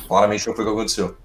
[0.06, 1.16] Claramente não foi o que aconteceu.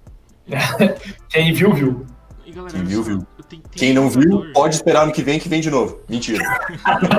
[1.28, 2.06] Quem viu, viu.
[2.44, 3.26] E galera, Quem viu, viu.
[3.72, 6.00] Quem não viu, pode esperar no que vem, que vem de novo.
[6.08, 6.42] Mentira.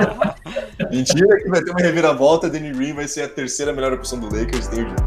[0.90, 2.50] Mentira que vai ter uma reviravolta.
[2.50, 5.02] Danny Green vai ser a terceira melhor opção do Lakers, tenho dito.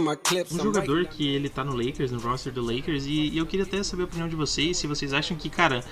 [0.00, 0.52] My clips.
[0.52, 3.64] Um jogador que ele tá no Lakers, no roster do Lakers, e, e eu queria
[3.64, 5.84] até saber a opinião de vocês, se vocês acham que, cara,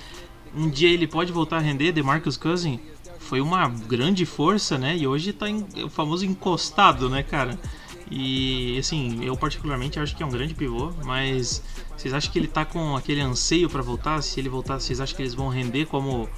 [0.54, 2.78] um dia ele pode voltar a render, DeMarcus Cousins
[3.18, 4.96] foi uma grande força, né?
[4.96, 7.58] E hoje tá em, o famoso encostado, né, cara?
[8.10, 11.62] E assim, eu particularmente acho que é um grande pivô, mas
[11.96, 14.20] vocês acham que ele tá com aquele anseio pra voltar?
[14.22, 16.28] Se ele voltar, vocês acham que eles vão render como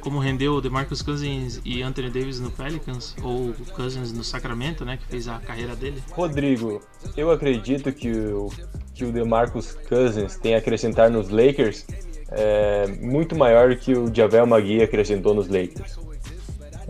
[0.00, 4.82] como rendeu o DeMarcus Cousins e Anthony Davis no Pelicans ou o Cousins no Sacramento,
[4.82, 6.02] né, que fez a carreira dele?
[6.12, 6.80] Rodrigo,
[7.14, 8.48] eu acredito que o,
[8.94, 11.84] que o DeMarcus Cousins tem a acrescentar nos Lakers
[12.30, 15.98] é, muito maior que o Javel Magui acrescentou nos Lakers.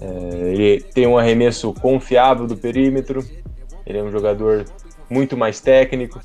[0.01, 3.25] É, ele tem um arremesso confiável do perímetro,
[3.91, 4.65] ele é um jogador
[5.09, 6.21] muito mais técnico,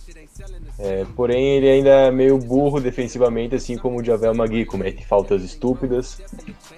[0.78, 5.41] é, porém ele ainda é meio burro defensivamente, assim como o Javel Magui, comete faltas
[5.41, 6.21] estúpidas.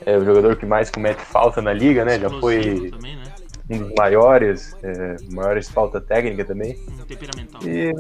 [0.06, 2.20] É o jogador que mais comete falta na liga, né?
[2.20, 3.24] Já foi também, né?
[3.70, 6.78] um dos maiores, é, maiores falta técnica também.
[6.88, 7.62] Um temperamental.
[7.64, 7.92] E,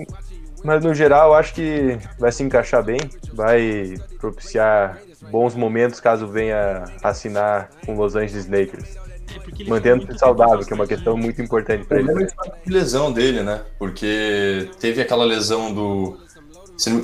[0.63, 3.00] mas no geral, acho que vai se encaixar bem,
[3.34, 8.97] vai propiciar bons momentos caso venha assinar com Los Angeles Lakers,
[9.35, 11.23] É, mantendo-se saudável, que é uma questão né?
[11.23, 12.11] muito importante para ele.
[12.11, 13.61] é a lesão dele, né?
[13.77, 16.17] Porque teve aquela lesão do.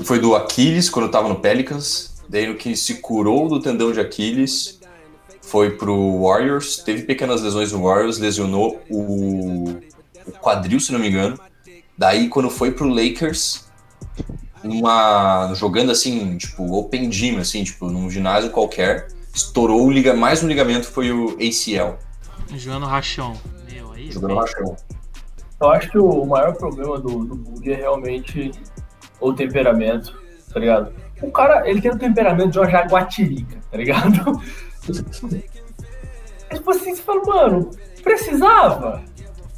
[0.03, 2.13] Foi do Aquiles quando tava no Pelicans.
[2.29, 4.79] Daí no que se curou do tendão de Aquiles,
[5.41, 6.77] foi pro Warriors.
[6.77, 9.75] Teve pequenas lesões no Warriors, lesionou o,
[10.25, 11.39] o quadril, se não me engano.
[11.97, 13.65] Daí quando foi pro Lakers,
[14.63, 20.43] uma, jogando assim, tipo, open gym, assim, tipo, num ginásio qualquer, estourou o liga, mais
[20.43, 21.97] um ligamento foi o ACL,
[22.56, 23.34] Jogando rachão.
[23.71, 24.12] Meu, aí.
[24.12, 24.75] jogando rachão.
[25.62, 28.51] Eu acho que o maior problema do, do Bug é realmente
[29.19, 30.21] o temperamento,
[30.53, 30.93] tá ligado?
[31.21, 34.41] O cara, ele tem o temperamento de uma jaguatirica, tá ligado?
[36.49, 37.71] É tipo assim, você fala, mano,
[38.03, 39.01] precisava?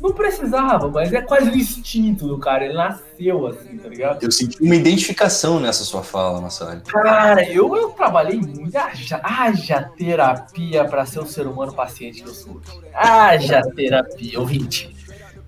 [0.05, 4.21] Não precisava, mas é quase o instinto do cara, ele nasceu assim, tá ligado?
[4.21, 6.81] Eu senti uma identificação nessa sua fala, Massari.
[6.81, 8.77] Cara, eu, eu trabalhei muito.
[8.77, 12.61] Haja, haja terapia pra ser um ser humano paciente que eu sou.
[12.93, 14.95] Haja terapia, ouvinte.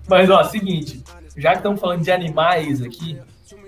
[0.08, 1.04] Mas, ó, seguinte.
[1.36, 3.16] Já que estamos falando de animais aqui,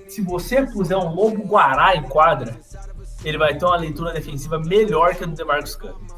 [0.09, 2.59] se você puser um lobo guará em quadra,
[3.25, 6.11] ele vai ter uma leitura defensiva melhor que a do DeMarcus Cousins.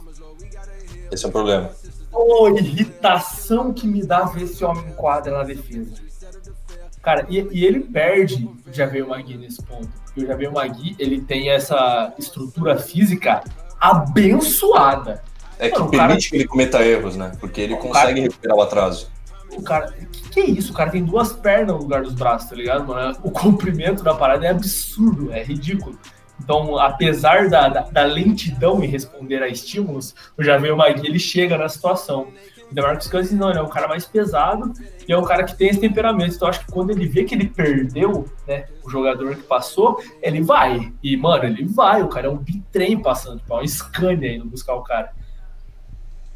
[1.12, 1.70] Esse é o problema.
[2.12, 5.94] Ô, irritação que me dá ver esse homem em quadra na defesa.
[7.03, 9.88] Cara, e, e ele perde o Javier Magui nesse ponto.
[10.05, 13.42] Porque o Javier Magui, ele tem essa estrutura física
[13.81, 15.22] abençoada.
[15.59, 17.33] É que Mano, o permite que ele cometa erros, né?
[17.40, 19.11] Porque ele O consegue cara- recuperar o atraso.
[19.57, 20.72] O cara, que, que é isso?
[20.72, 23.16] O cara tem duas pernas no lugar dos braços, tá ligado, mano?
[23.22, 25.98] O comprimento da parada é absurdo, é ridículo.
[26.40, 31.56] Então, apesar da, da, da lentidão em responder a estímulos, o Javier Magui, ele chega
[31.56, 32.28] na situação.
[32.70, 34.72] O DeMarcus Cousins não, ele é um cara mais pesado
[35.06, 36.34] e é um cara que tem esse temperamento.
[36.34, 40.40] Então, acho que quando ele vê que ele perdeu, né, o jogador que passou, ele
[40.40, 40.92] vai.
[41.02, 42.02] E, mano, ele vai.
[42.02, 45.12] O cara é um bitrem passando, tipo, é um Scania indo buscar o cara.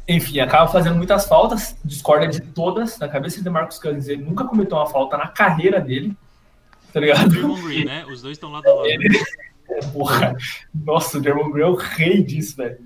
[0.07, 2.97] Enfim, acaba fazendo muitas faltas, discorda de todas.
[2.97, 6.15] Na cabeça de DeMarcus Cousins, ele nunca cometeu uma falta na carreira dele,
[6.93, 7.29] tá ligado?
[7.63, 8.05] Green, né?
[8.05, 8.87] Os dois estão lado a lado.
[9.93, 10.35] Porra,
[10.73, 12.79] nossa, o Draymond Green é o rei disso, velho.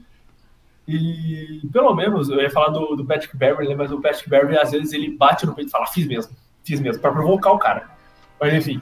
[0.87, 4.57] E pelo menos, eu ia falar do, do Patrick Beverly, né, mas o Patrick Beverly
[4.57, 7.59] às vezes ele bate no peito e fala, fiz mesmo, fiz mesmo, pra provocar o
[7.59, 7.89] cara.
[8.39, 8.81] Mas enfim,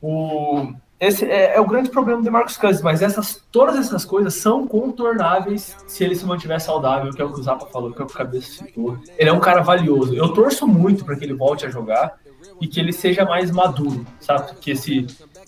[0.00, 4.34] o, esse é, é o grande problema do DeMarcus Cousins, mas essas, todas essas coisas
[4.34, 8.00] são contornáveis se ele se mantiver saudável, que é o que o Zapa falou, que
[8.00, 8.96] é o que o Cabeça citou.
[9.18, 10.14] Ele é um cara valioso.
[10.14, 12.20] Eu torço muito para que ele volte a jogar
[12.60, 14.54] e que ele seja mais maduro, sabe?
[14.60, 15.04] Que esse,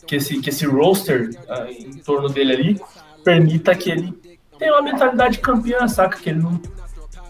[0.06, 2.80] que esse, que esse roster ah, em torno dele ali
[3.24, 4.12] permita que ele
[4.58, 6.18] tenha uma mentalidade campeã, saca?
[6.18, 6.60] Que ele não,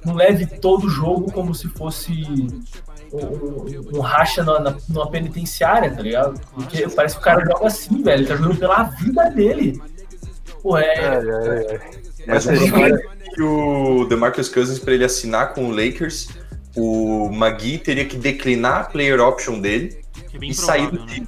[0.05, 2.13] não leve todo o jogo como se fosse
[3.13, 6.41] um, um- um racha na, na- numa penitenciária, tá ligado?
[6.55, 8.21] Porque parece que o cara joga assim, velho.
[8.21, 9.81] Ele tá jogando pela vida dele.
[10.63, 10.85] Pô, é.
[10.95, 11.81] É, é, é.
[12.27, 12.55] Mas é
[13.35, 16.29] que o DeMarcus Cousins, para ele assinar com o Lakers,
[16.77, 19.97] o Magui teria que declinar a player option dele
[20.33, 21.27] é e sair do provável, né?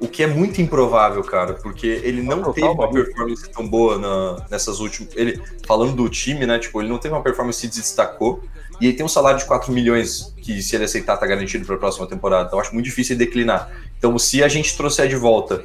[0.00, 3.98] O que é muito improvável, cara, porque ele não Total, teve uma performance tão boa
[3.98, 5.12] na- nessas últimas.
[5.16, 6.58] Ele, falando do time, né?
[6.58, 8.40] Tipo, ele não teve uma performance que se destacou.
[8.80, 11.74] E ele tem um salário de 4 milhões, que se ele aceitar, tá garantido para
[11.74, 12.46] a próxima temporada.
[12.46, 13.72] Então acho muito difícil ele declinar.
[13.98, 15.64] Então, se a gente trouxer de volta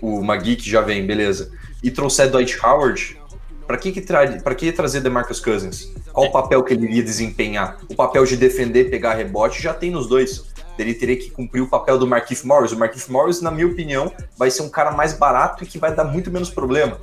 [0.00, 1.50] o Magui, que já vem, beleza,
[1.82, 3.18] e trouxer Dwight Howard,
[3.66, 5.92] para que, que, tra pra que trazer DeMarcus Cousins?
[6.12, 7.78] Qual o papel que ele iria desempenhar?
[7.88, 10.51] O papel de defender, pegar rebote, já tem nos dois.
[10.78, 12.72] Ele teria que cumprir o papel do Markif Morris.
[12.72, 15.94] O Markif Morris, na minha opinião, vai ser um cara mais barato e que vai
[15.94, 16.98] dar muito menos problema.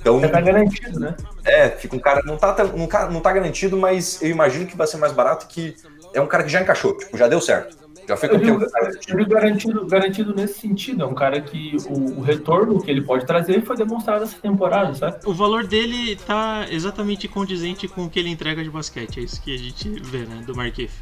[0.00, 1.14] Então, Já tá garantido, né?
[1.44, 2.22] é, fica um cara.
[2.24, 5.46] Não tá, não, tá- não tá garantido, mas eu imagino que vai ser mais barato
[5.46, 5.76] que
[6.12, 7.80] é um cara que já encaixou, tipo, já deu certo.
[8.08, 8.60] Já foi Eu campeão.
[8.60, 11.04] eu digo garantido, garantido nesse sentido.
[11.04, 14.92] É um cara que o, o retorno que ele pode trazer foi demonstrado essa temporada,
[14.92, 15.18] sabe?
[15.24, 19.20] O valor dele tá exatamente condizente com o que ele entrega de basquete.
[19.20, 20.42] É isso que a gente vê, né?
[20.44, 20.92] Do Markif.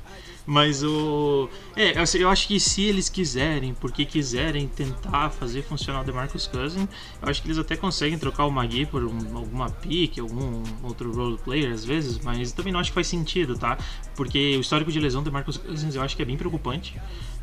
[0.53, 1.49] Mas o.
[1.77, 6.89] É, eu acho que se eles quiserem, porque quiserem tentar fazer funcionar o DeMarcus Cousins,
[7.23, 11.13] eu acho que eles até conseguem trocar o Magui por um- alguma pick, algum outro
[11.15, 13.79] role player às vezes, mas também não acho que faz sentido, tá?
[14.17, 16.97] Porque o histórico de lesão do DeMarcus Cousins eu acho que é bem preocupante.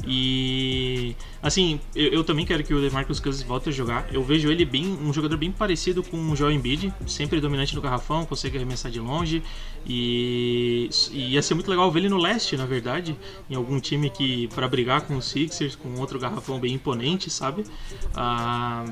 [0.06, 1.16] E.
[1.42, 4.06] Assim, eu, eu também quero que o DeMarcus Cousins volte a jogar.
[4.14, 7.82] Eu vejo ele bem, um jogador bem parecido com o Joel Embiid, sempre dominante no
[7.82, 9.42] garrafão, consegue arremessar de longe.
[9.90, 12.97] E, e ia ser muito legal ver ele no leste, na verdade,
[13.50, 17.64] em algum time que para brigar com os Sixers, com outro garrafão bem imponente, sabe?
[18.16, 18.86] Ah,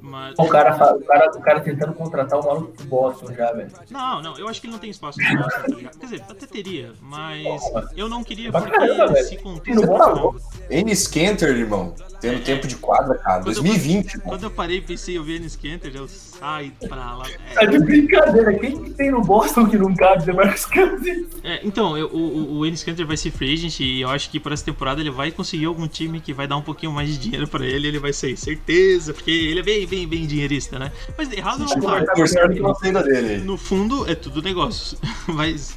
[0.00, 3.70] mas, O cara, o, cara, o cara tentando contratar o maluco do Boston já, velho.
[3.90, 5.98] não, não, eu acho que ele não tem espaço no Boston, tá ligado?
[5.98, 7.60] Quer dizer, até teria, mas
[7.96, 9.24] eu não queria Pra porque velho.
[9.26, 10.36] se contou.
[10.70, 13.42] Enes Kanter, irmão, tendo tempo de quadra, cara.
[13.42, 14.28] 2020, irmão.
[14.28, 17.24] Quando eu parei e pensei, eu vi Enes Kanter, eu saio pra lá.
[17.54, 18.52] Tá É, de brincadeira.
[18.58, 21.26] Quem que tem no Boston que não cabe DeMarcus Cousins?
[21.42, 24.38] é, então, eu- o, o, Enes Kanter vai ser free agent e eu acho que
[24.38, 27.18] para essa temporada ele vai conseguir algum time que vai dar um pouquinho mais de
[27.18, 30.92] dinheiro pra ele, ele vai sair, certeza, porque ele é bem, bem, bem dinheirista, né?
[31.16, 32.74] Mas errado não tá.
[32.74, 33.38] saída dele.
[33.44, 34.98] No fundo, é tudo negócio.
[35.28, 35.76] mas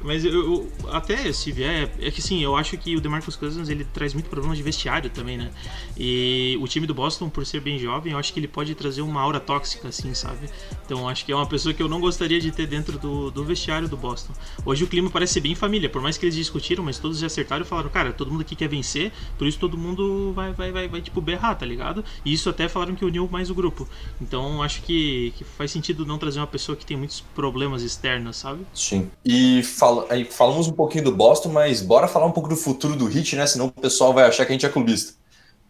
[0.00, 1.90] mas eu, eu- até se vier.
[2.00, 5.10] É que sim, eu acho que o DeMarcus Cousins ele traz muito problema de vestiário
[5.10, 5.50] também, né?
[5.96, 9.02] E o time do Boston, por ser bem jovem, eu acho que ele pode trazer
[9.02, 10.48] uma aura tóxica, assim, sabe?
[10.84, 13.44] Então acho que é uma pessoa que eu não gostaria de ter dentro do, do
[13.44, 14.32] vestiário do Boston.
[14.64, 17.26] Hoje o clima parece ser bem família, por mais que eles discutiram, mas todos já
[17.26, 20.72] acertaram e falaram, cara, todo mundo aqui quer vencer, por isso todo mundo vai, vai,
[20.72, 22.04] vai, vai tipo, berrar, tá ligado?
[22.24, 23.88] E isso até falaram que uniu mais o grupo.
[24.20, 28.36] Então acho que, que faz sentido não trazer uma pessoa que tem muitos problemas externos,
[28.36, 28.66] sabe?
[28.74, 29.10] Sim.
[29.24, 32.96] E fala, aí falamos um pouquinho do Boston, mas bora falar um pouco do futuro
[32.96, 33.46] do Heat, né?
[33.46, 35.14] Senão o pessoal vai achar que a gente é clubista.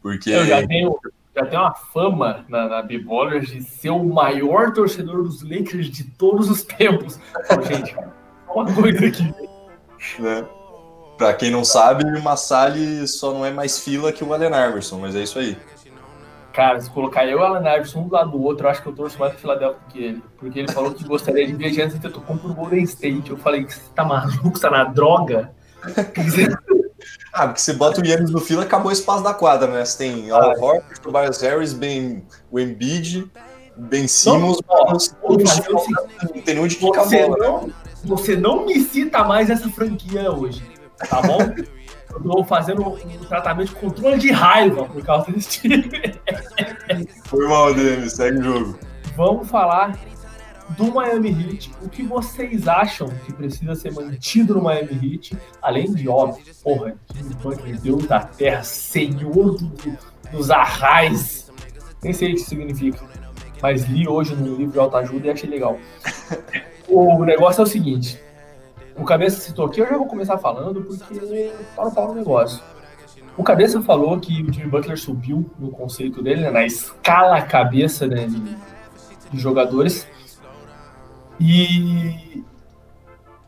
[0.03, 0.99] Porque Eu já tenho,
[1.35, 6.05] já tenho uma fama na, na B-Ballers de ser o maior torcedor dos Lakers de
[6.05, 7.19] todos os tempos.
[7.45, 8.13] Então, gente, cara,
[8.49, 9.35] uma coisa aqui.
[10.19, 10.47] né?
[11.19, 14.99] Pra quem não sabe, o Massali só não é mais fila que o Allen Iverson,
[14.99, 15.57] mas é isso aí.
[16.57, 18.81] Cara, se colocar eu e o Alan Iverson um do lado do outro, eu acho
[18.81, 20.23] que eu torço mais pro Philadelphia que ele.
[20.39, 23.29] Porque ele falou que gostaria de ver Giannis Antetokounmpo pro Golden State.
[23.29, 24.57] Eu falei, você tá maluco?
[24.57, 25.53] Você tá na droga?
[27.39, 29.85] Ah, porque você bota o Yannis no fila, acabou o espaço da quadra, né?
[29.85, 33.31] Você tem Al Horford, Tobias Harris, ben, o Embiid,
[33.77, 34.59] Ben Simmons,
[35.23, 37.37] o não tem onde ficar a Você bola.
[37.39, 37.73] não,
[38.05, 40.63] você não me cita mais essa franquia hoje,
[41.11, 41.39] tá bom?
[42.15, 42.97] Eu tô fazendo um
[43.29, 45.91] tratamento de controle de raiva por causa desse time.
[47.25, 48.79] Foi mal, Denis, segue o jogo.
[49.15, 49.99] Vamos falar
[50.71, 51.71] do Miami Heat.
[51.83, 55.37] O que vocês acham que precisa ser mantido no Miami Heat?
[55.63, 56.95] Além de, óbvio, porra,
[57.43, 59.73] Butler, Deus da Terra, Senhor do-
[60.33, 61.51] dos arrais.
[62.03, 63.01] Nem sei o que significa.
[63.63, 65.79] Mas li hoje no livro de autoajuda e achei legal.
[66.89, 68.21] O negócio é o seguinte.
[68.97, 72.63] O Cabeça citou aqui, eu já vou começar falando porque no pau no negócio.
[73.37, 78.07] O Cabeça falou que o Jimmy Butler subiu no conceito dele, né, na escala cabeça
[78.07, 78.41] né, de,
[79.31, 80.07] de jogadores.
[81.39, 82.45] E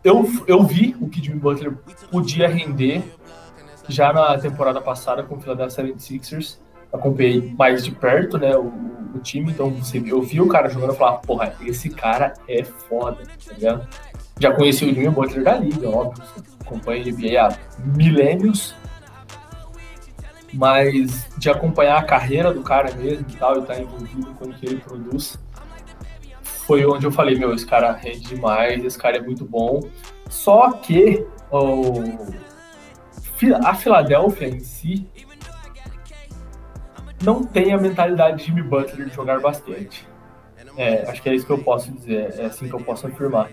[0.04, 1.72] eu, eu vi o que Jimmy Butler
[2.10, 3.02] podia render
[3.88, 6.58] já na temporada passada com o Philadelphia 76ers.
[6.92, 8.72] Acompanhei mais de perto né, o,
[9.14, 12.62] o time, então você, eu vi o cara jogando e falava, porra, esse cara é
[12.64, 13.86] foda, tá ligado?
[14.40, 16.22] Já conheci o Jimmy Butler da liga, óbvio,
[16.60, 17.04] acompanho
[17.38, 18.74] a há milênios,
[20.52, 24.54] mas de acompanhar a carreira do cara mesmo e tal, e estar envolvido com o
[24.54, 25.38] que ele produz,
[26.68, 29.80] foi onde eu falei, meu, esse cara rende demais, esse cara é muito bom.
[30.28, 31.26] Só que
[33.64, 35.08] a Filadélfia em si
[37.24, 40.06] não tem a mentalidade de Jimmy Butler de jogar basquete.
[40.76, 43.48] É, acho que é isso que eu posso dizer, é assim que eu posso afirmar.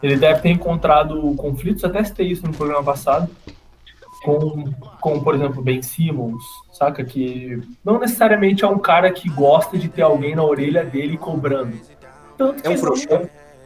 [0.00, 3.28] Ele deve ter encontrado conflitos, até citei isso no programa passado,
[4.22, 7.04] com, com, por exemplo, Ben Simmons, saca?
[7.04, 11.76] Que não necessariamente é um cara que gosta de ter alguém na orelha dele cobrando.
[12.38, 13.06] Tanto É um frouxo.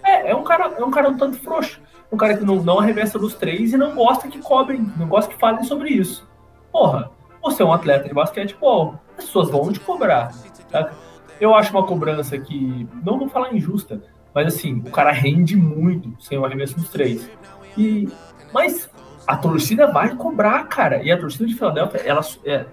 [0.03, 1.81] É, é um cara, é um cara um tanto frouxo.
[2.11, 5.33] Um cara que não, não arremessa dos três e não gosta que cobrem, não gosta
[5.33, 6.29] que falem sobre isso.
[6.73, 7.11] Porra,
[7.43, 10.33] você é um atleta de basquetebol, as pessoas vão te cobrar.
[10.71, 10.93] Saca?
[11.41, 14.03] Eu acho uma cobrança que, não vou falar injusta,
[14.35, 17.29] mas assim, o cara rende muito sem o arremesso dos três.
[17.77, 18.09] E,
[18.53, 18.91] mas
[19.27, 21.03] a torcida vai cobrar, cara.
[21.03, 22.67] E a torcida de Filadélfia, ela é,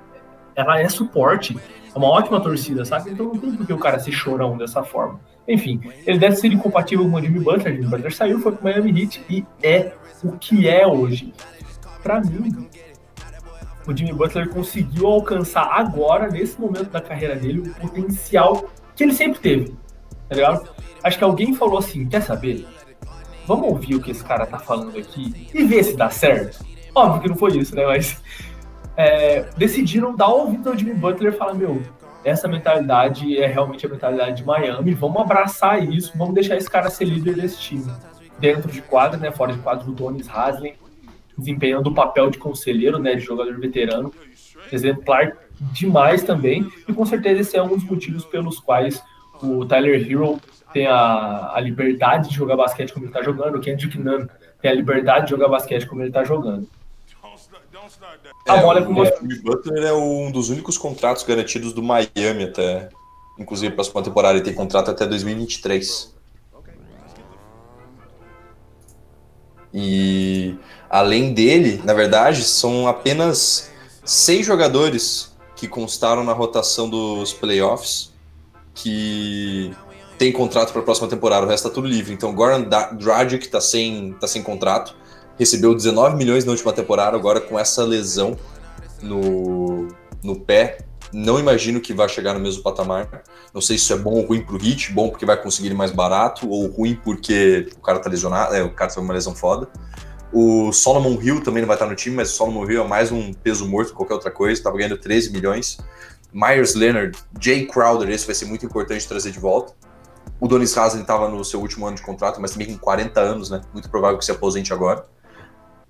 [0.56, 1.58] ela é suporte.
[1.94, 3.12] É uma ótima torcida, sabe?
[3.12, 5.20] Então não tem por que o cara ser chorão dessa forma.
[5.50, 7.74] Enfim, ele deve ser incompatível com o Jimmy Butler.
[7.74, 9.94] Jimmy Butler saiu, foi pro Miami Heat e é
[10.24, 11.34] o que é hoje.
[12.04, 12.70] Pra mim,
[13.88, 19.14] o Jimmy Butler conseguiu alcançar agora, nesse momento da carreira dele, o potencial que ele
[19.14, 19.74] sempre teve.
[20.30, 20.70] Tá ligado?
[21.04, 22.68] Acho que alguém falou assim: quer saber?
[23.48, 26.64] Vamos ouvir o que esse cara tá falando aqui e ver se dá certo.
[26.94, 27.88] Óbvio que não foi isso, né?
[27.88, 28.22] Mas
[28.96, 31.82] é, decidiram dar ouvido ao Jimmy Butler e falar: meu,
[32.24, 36.90] essa mentalidade é realmente a mentalidade de Miami, vamos abraçar isso, vamos deixar esse cara
[36.90, 37.92] ser líder desse time.
[38.40, 39.32] Dentro de quadra, né?
[39.32, 40.76] Fora de quadra, o Donis Haslem
[41.38, 43.16] desempenhando o papel de conselheiro, né?
[43.16, 44.14] De jogador veterano.
[44.72, 46.70] Exemplar demais também.
[46.88, 49.02] E com certeza esse é um dos motivos pelos quais
[49.42, 50.40] o Tyler Hero
[50.74, 54.28] tem a, a liberdade de jogar basquete como ele tá jogando, o Kendrick Nunn
[54.62, 56.68] tem a liberdade de jogar basquete como ele tá jogando.
[58.48, 59.16] A É, bola é o você.
[59.22, 62.90] Jimmy Butler é um dos únicos contratos garantidos do Miami até.
[63.38, 66.14] Inclusive, para a próxima temporada, ele tem contrato até 2023.
[69.74, 70.56] E
[70.90, 73.72] além dele, na verdade, são apenas
[74.04, 78.12] seis jogadores que constaram na rotação dos playoffs
[78.74, 79.72] que
[80.18, 81.46] tem contrato para a próxima temporada.
[81.46, 82.14] O resto tá tudo livre.
[82.14, 82.62] Então, Goran
[82.94, 84.96] Dragic tá sem, tá sem contrato.
[85.40, 88.38] Recebeu 19 milhões na última temporada, agora com essa lesão
[89.02, 89.88] no,
[90.22, 90.80] no pé.
[91.14, 93.24] Não imagino que vai chegar no mesmo patamar.
[93.54, 95.92] Não sei se isso é bom ou ruim pro Hit, bom porque vai conseguir mais
[95.92, 99.70] barato, ou ruim porque o cara tá lesionado, é, o cara teve uma lesão foda.
[100.32, 103.10] O Solomon Hill também não vai estar no time, mas o Solomon Hill é mais
[103.10, 105.78] um peso morto que qualquer outra coisa, tava ganhando 13 milhões.
[106.34, 109.74] Myers Leonard, Jay Crowder, esse vai ser muito importante trazer de volta.
[110.40, 113.50] O Donis Haslem estava no seu último ano de contrato, mas também com 40 anos,
[113.50, 113.62] né?
[113.74, 115.06] Muito provável que se aposente agora.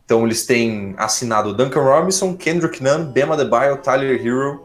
[0.10, 4.60] Então eles têm assinado Duncan Robinson, Kendrick Nunn, Bema Adebayo, Tyler Hero,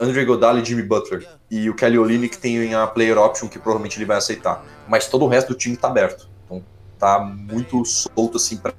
[0.00, 1.24] Andre Godala e Jimmy Butler.
[1.48, 4.64] E o Kelly Olynyk tem a player option que provavelmente ele vai aceitar.
[4.88, 6.28] Mas todo o resto do time tá aberto.
[6.44, 6.64] Então
[6.98, 8.72] tá muito solto assim pra...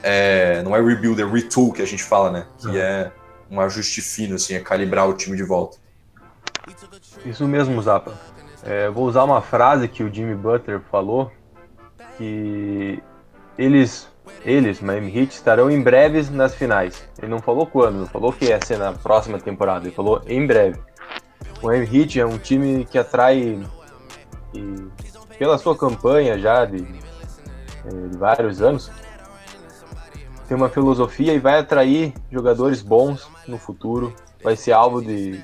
[0.00, 2.46] É, não é rebuild, é retool que a gente fala, né?
[2.60, 3.10] Que é
[3.50, 5.76] um ajuste fino, assim, é calibrar o time de volta.
[7.26, 8.14] Isso mesmo, Zapa.
[8.62, 11.32] É, vou usar uma frase que o Jimmy Butler falou,
[12.16, 13.02] que
[13.58, 14.08] eles,
[14.44, 17.08] eles, Miami Heat, estarão em breves nas finais.
[17.18, 20.46] Ele não falou quando, não falou que ia ser na próxima temporada, ele falou em
[20.46, 20.78] breve.
[21.62, 23.62] O Miami Heat é um time que atrai,
[24.54, 24.86] e,
[25.38, 26.86] pela sua campanha já de,
[27.84, 28.90] é, de vários anos,
[30.48, 34.12] tem uma filosofia e vai atrair jogadores bons no futuro,
[34.42, 35.42] vai ser alvo de,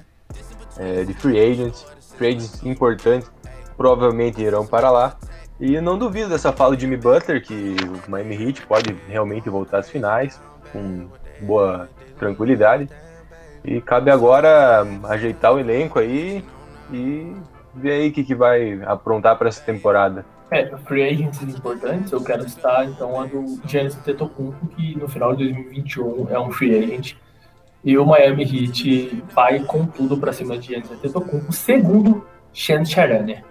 [0.79, 3.31] é, de free agents, free agents importantes,
[3.77, 5.17] provavelmente irão para lá.
[5.59, 9.79] E não duvido dessa fala de Jimmy Butler, que o Miami Heat pode realmente voltar
[9.79, 10.41] às finais
[10.73, 11.09] com
[11.41, 11.89] boa
[12.19, 12.89] tranquilidade.
[13.65, 16.45] E cabe agora ajeitar o elenco aí
[16.93, 17.35] e
[17.75, 20.25] ver aí o que, que vai aprontar para essa temporada.
[20.51, 25.35] É, free agents importantes, eu quero citar então a do Giannis Antetokounmpo, que no final
[25.35, 27.15] de 2021 é um free agent.
[27.83, 33.43] E o Miami Heat vai com tudo para cima de Giannis Antetokounmpo, segundo Shan Charania.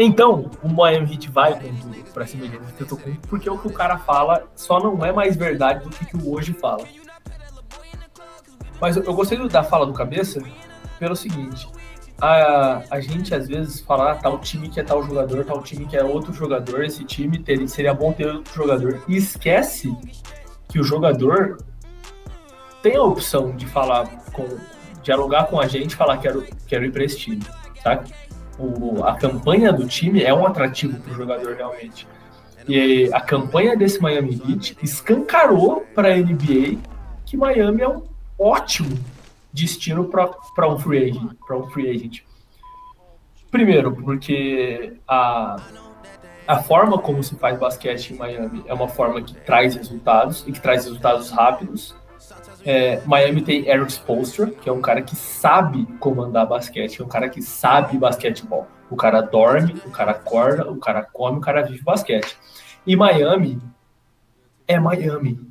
[0.00, 3.72] Então, o Miami Heat vai com tudo para cima de Antetokounmpo, porque o que o
[3.72, 6.84] cara fala só não é mais verdade do que, que o hoje fala.
[8.80, 10.40] Mas eu, gostei da fala do Cabeça
[11.00, 11.68] pelo seguinte,
[12.20, 15.84] a, a gente às vezes fala ah, tal time que é tal jogador, tal time
[15.84, 19.02] que é outro jogador, esse time ter, seria bom ter outro jogador.
[19.08, 19.96] E esquece
[20.68, 21.58] que o jogador
[22.82, 24.46] tem a opção de falar com,
[25.02, 27.42] dialogar com a gente falar quero, quero ir para esse time,
[27.82, 28.04] tá?
[28.58, 32.06] O, a campanha do time é um atrativo para o jogador realmente.
[32.68, 36.78] E a campanha desse Miami Heat escancarou para a NBA
[37.24, 38.02] que Miami é um
[38.38, 38.98] ótimo
[39.52, 42.22] destino para um free agent, para um free agent.
[43.50, 45.56] Primeiro, porque a,
[46.46, 50.52] a forma como se faz basquete em Miami é uma forma que traz resultados e
[50.52, 51.94] que traz resultados rápidos.
[52.64, 57.08] É, Miami tem Eric Spoelstra, que é um cara que sabe comandar basquete, é um
[57.08, 58.66] cara que sabe basquetebol.
[58.90, 62.36] O cara dorme, o cara acorda, o cara come, o cara vive basquete.
[62.86, 63.60] E Miami
[64.66, 65.48] é Miami.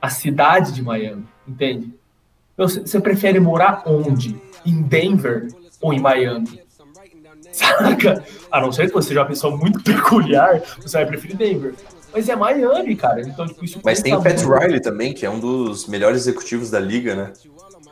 [0.00, 1.92] a cidade de Miami, entende?
[2.56, 4.40] Você prefere morar onde?
[4.64, 5.48] Em Denver
[5.80, 6.62] ou em Miami?
[7.52, 8.24] Saca?
[8.50, 11.74] A não ser que você seja uma pessoa muito peculiar, você vai preferir Denver.
[12.16, 13.20] Mas é Miami, cara.
[13.20, 14.58] Então, tipo, isso Mas tem o Pat muito.
[14.58, 17.32] Riley também, que é um dos melhores executivos da liga, né?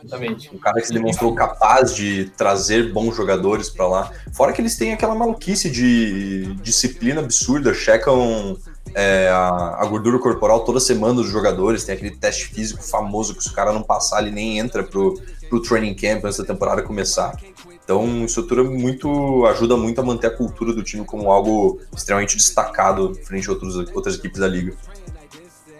[0.02, 0.50] Exatamente.
[0.54, 4.10] Um cara que se demonstrou capaz de trazer bons jogadores para lá.
[4.32, 8.56] Fora que eles têm aquela maluquice de disciplina absurda, checam
[8.94, 13.42] é, a, a, gordura corporal toda semana dos jogadores, tem aquele teste físico famoso que
[13.42, 15.20] se o cara não passar, ele nem entra pro,
[15.50, 17.36] pro training camp antes da temporada começar.
[17.84, 23.14] Então, estrutura muito ajuda muito a manter a cultura do time como algo extremamente destacado
[23.14, 24.74] frente a outros, outras equipes da liga.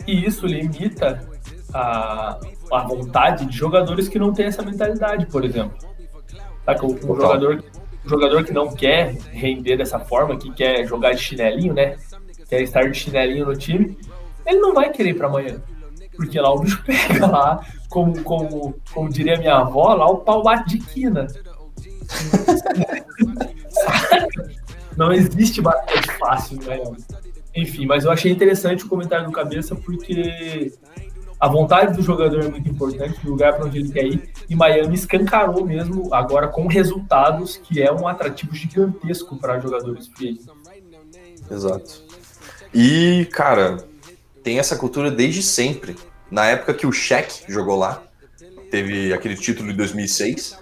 [0.07, 1.27] E isso limita
[1.73, 2.39] a,
[2.71, 5.77] a vontade de jogadores que não têm essa mentalidade, por exemplo.
[6.67, 6.87] Saca?
[6.87, 7.65] Um jogador,
[8.05, 11.97] um jogador que não quer render dessa forma, que quer jogar de chinelinho, né?
[12.49, 13.97] Quer estar de chinelinho no time,
[14.47, 15.63] ele não vai querer ir para amanhã.
[16.15, 20.43] Porque lá o bicho pega lá, como, como, como diria minha avó, lá o pau
[20.43, 21.27] bate de quina.
[24.97, 26.81] Não existe basquete fácil, né?
[27.55, 30.73] Enfim, mas eu achei interessante o comentário do Cabeça porque
[31.39, 34.57] a vontade do jogador é muito importante, o lugar para onde ele quer ir, e
[34.57, 40.11] Miami escancarou mesmo agora com resultados, que é um atrativo gigantesco para jogadores
[41.51, 42.03] Exato.
[42.73, 43.77] E, cara,
[44.43, 45.97] tem essa cultura desde sempre.
[46.31, 48.03] Na época que o Shaq jogou lá,
[48.71, 50.59] teve aquele título de 2006,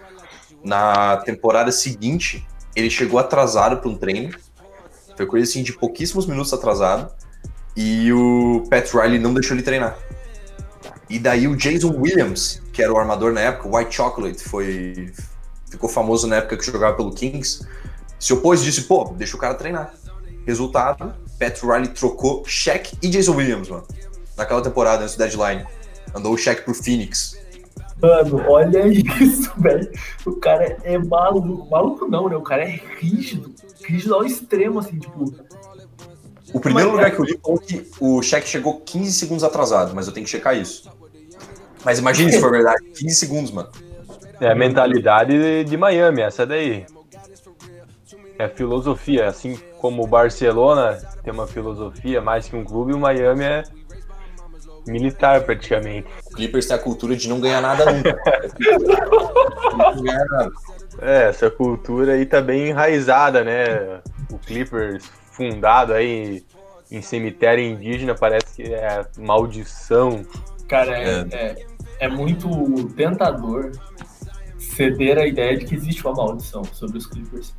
[0.64, 4.34] na temporada seguinte, ele chegou atrasado para um treino.
[5.16, 7.12] Foi coisa assim de pouquíssimos minutos atrasado.
[7.76, 9.96] E o Pat Riley não deixou ele treinar.
[11.08, 15.12] E daí o Jason Williams, que era o armador na época, o White Chocolate, foi
[15.70, 17.66] ficou famoso na época que jogava pelo Kings,
[18.18, 19.94] se opôs e disse, pô, deixa o cara treinar.
[20.46, 23.86] Resultado, Pat Riley trocou Shaq e Jason Williams, mano.
[24.36, 25.66] Naquela temporada, antes do deadline.
[26.14, 27.38] Andou o Shaq pro Phoenix.
[28.03, 29.88] Mano, olha isso, velho.
[30.26, 31.70] O cara é maluco.
[31.70, 32.36] Maluco não, né?
[32.36, 33.55] O cara é rígido.
[33.84, 35.32] Rígido ao extremo, assim, tipo.
[36.53, 37.14] O primeiro mas, lugar é...
[37.14, 40.30] que eu li foi que o cheque chegou 15 segundos atrasado, mas eu tenho que
[40.30, 40.90] checar isso.
[41.84, 43.70] Mas imagine se for verdade, 15 segundos, mano.
[44.40, 46.84] É a mentalidade de Miami, essa daí.
[48.36, 52.98] É a filosofia, assim como o Barcelona tem uma filosofia mais que um clube, o
[52.98, 53.62] Miami é
[54.86, 56.09] militar praticamente.
[56.33, 58.18] Clippers tem a cultura de não ganhar nada nunca.
[59.76, 60.51] não ganhar nada.
[61.01, 64.01] É, essa cultura aí tá bem enraizada, né?
[64.30, 66.45] O Clippers fundado aí
[66.91, 70.24] em cemitério indígena parece que é maldição.
[70.68, 71.26] Cara, é, é.
[71.33, 71.66] é,
[72.01, 72.49] é muito
[72.95, 73.72] tentador
[74.59, 77.55] ceder a ideia de que existe uma maldição sobre os Clippers.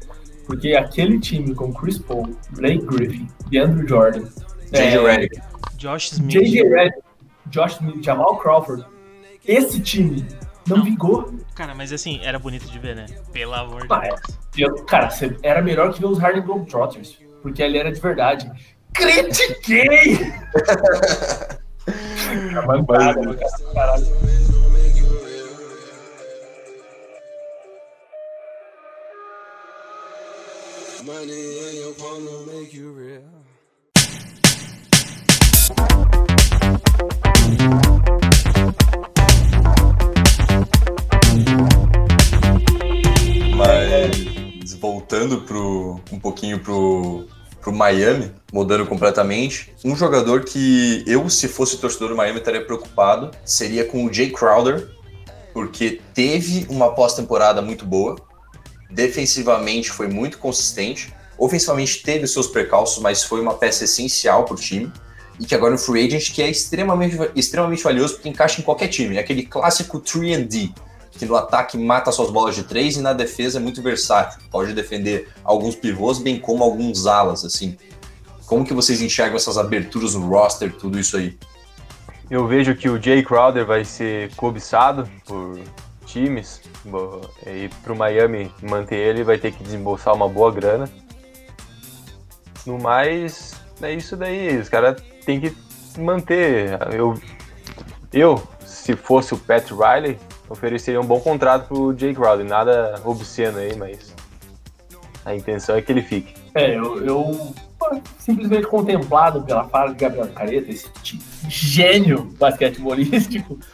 [0.45, 4.23] Porque aquele time com Chris Paul, Blake Griffin, DeAndre Jordan,
[4.71, 4.97] J.J.
[4.97, 5.41] é, Redick,
[5.77, 6.69] Josh Smith, J.J.
[6.69, 7.02] Redick,
[7.47, 8.85] Josh Smith, Jamal Crawford.
[9.45, 10.25] Esse time
[10.67, 11.33] não, não, vingou.
[11.55, 13.05] Cara, mas assim, era bonito de ver, né?
[13.31, 14.21] Pelo amor de ah, Deus.
[14.57, 15.09] Eu, cara,
[15.41, 18.49] era melhor que ver os Harlem Globetrotters, porque ali era de verdade.
[18.93, 20.19] Critiquei!
[22.65, 23.37] bancada,
[23.73, 24.07] caralho.
[31.05, 33.43] Money in your phone make you real.
[43.55, 47.27] Mas voltando pro, um pouquinho pro,
[47.61, 53.31] pro Miami, mudando completamente, um jogador que eu, se fosse torcedor do Miami, estaria preocupado
[53.45, 54.89] seria com o Jay Crowder,
[55.53, 58.15] porque teve uma pós-temporada muito boa,
[58.89, 64.57] defensivamente foi muito consistente, ofensivamente teve seus percalços, mas foi uma peça essencial para o
[64.57, 64.91] time
[65.43, 68.87] e que agora no free agent que é extremamente, extremamente valioso porque encaixa em qualquer
[68.87, 69.17] time.
[69.17, 70.73] É aquele clássico 3D,
[71.11, 74.39] que no ataque mata suas bolas de três e na defesa é muito versátil.
[74.49, 77.77] Pode defender alguns pivôs, bem como alguns alas, assim.
[78.45, 81.37] Como que vocês enxergam essas aberturas no roster, tudo isso aí?
[82.29, 85.59] Eu vejo que o Jay Crowder vai ser cobiçado por
[86.05, 86.61] times
[87.45, 90.89] e para o Miami manter ele vai ter que desembolsar uma boa grana.
[92.65, 94.57] No mais, é isso daí.
[94.57, 95.55] Os caras têm que
[95.97, 96.77] manter.
[96.93, 97.19] Eu,
[98.11, 100.19] eu, se fosse o Pat Riley,
[100.49, 102.45] ofereceria um bom contrato pro Jake Crowder.
[102.45, 104.13] Nada obsceno aí, mas
[105.25, 106.33] a intenção é que ele fique.
[106.53, 107.53] É, eu, eu
[108.17, 110.89] simplesmente contemplado pela fala de Gabriel Careta, esse
[111.47, 113.59] gênio basquetebolístico.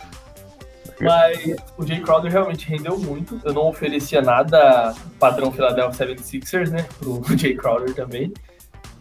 [1.01, 3.39] Mas o Jay Crowder realmente rendeu muito.
[3.45, 6.85] Eu não oferecia nada padrão Philadelphia 76ers, né?
[6.99, 8.33] Pro Jay Crowder também.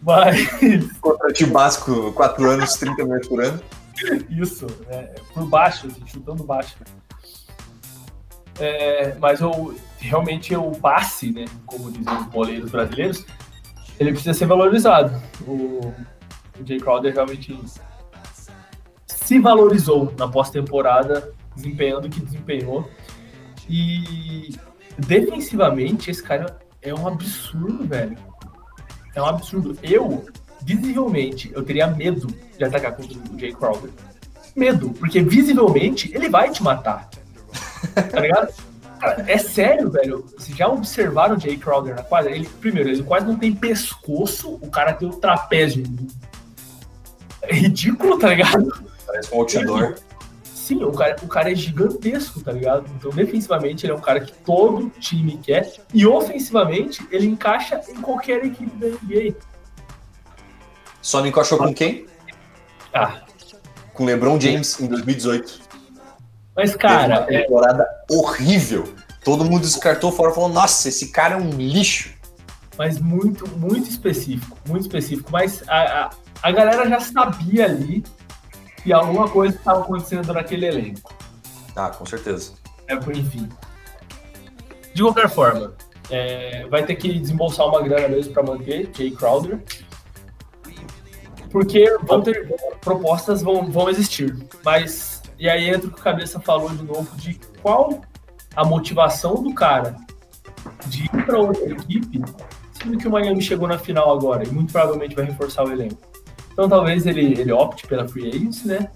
[0.01, 0.49] Mas.
[1.01, 3.61] Contratinho básico, 4 anos, 30 milhões por ano.
[4.29, 6.75] Isso, é, por baixo, assim, chutando baixo.
[8.59, 13.25] É, mas eu realmente o passe, né, como dizem os boleiros brasileiros,
[13.99, 15.21] ele precisa ser valorizado.
[15.45, 15.93] O,
[16.59, 17.57] o Jay Crowder realmente
[19.05, 22.89] se valorizou na pós-temporada, desempenhando o que desempenhou.
[23.69, 24.55] E
[24.97, 28.17] defensivamente, esse cara é um absurdo, velho.
[29.15, 29.77] É um absurdo.
[29.83, 30.25] Eu,
[30.61, 33.91] visivelmente, eu teria medo de atacar contra o Jay Crowder.
[34.55, 37.09] Medo, porque visivelmente ele vai te matar.
[38.11, 38.53] Tá ligado?
[38.99, 40.25] Cara, é sério, velho.
[40.37, 42.31] Vocês já observaram o Jay Crowder na quadra?
[42.31, 45.85] Ele, primeiro, ele quase não tem pescoço, o cara tem o trapézio.
[47.41, 48.83] É ridículo, tá ligado?
[49.07, 49.95] Parece um outdoor.
[50.69, 52.85] Sim, o cara, o cara é gigantesco, tá ligado?
[52.95, 55.67] Então, defensivamente, ele é um cara que todo time quer.
[55.91, 59.33] E ofensivamente, ele encaixa em qualquer equipe da NBA.
[61.01, 62.05] Só não encaixou com quem?
[62.93, 63.21] Ah,
[63.95, 65.59] Com LeBron James em 2018.
[66.55, 68.93] mas, Teve cara, uma é, temporada horrível.
[69.23, 72.13] Todo mundo descartou fora, falou: Nossa, esse cara é um lixo.
[72.77, 74.55] mas muito, muito específico.
[74.67, 75.31] Muito específico.
[75.31, 76.09] Mas a, a,
[76.43, 78.03] a galera já sabia ali
[78.81, 81.13] que alguma coisa estava acontecendo naquele elenco.
[81.75, 82.53] Ah, com certeza.
[82.87, 83.49] É, enfim.
[84.93, 85.73] De qualquer forma,
[86.09, 89.61] é, vai ter que desembolsar uma grana mesmo para manter Jay Crowder.
[91.51, 92.47] Porque vão ter
[92.81, 94.35] propostas vão, vão existir.
[94.63, 98.01] Mas e aí entra o que o cabeça falou de novo de qual
[98.55, 99.95] a motivação do cara
[100.87, 102.21] de ir para outra equipe,
[102.73, 105.97] sendo que o Miami chegou na final agora e muito provavelmente vai reforçar o elenco.
[106.59, 108.91] Então talvez ele, ele opte pela free agency, né?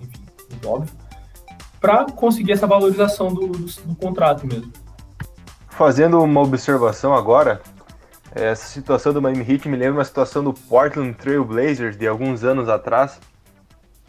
[0.00, 0.96] Enfim, muito óbvio.
[1.78, 4.72] Para conseguir essa valorização do, do, do contrato mesmo.
[5.68, 7.60] Fazendo uma observação agora,
[8.34, 12.42] essa situação do Miami Heat me lembra uma situação do Portland Trail Blazers de alguns
[12.44, 13.20] anos atrás,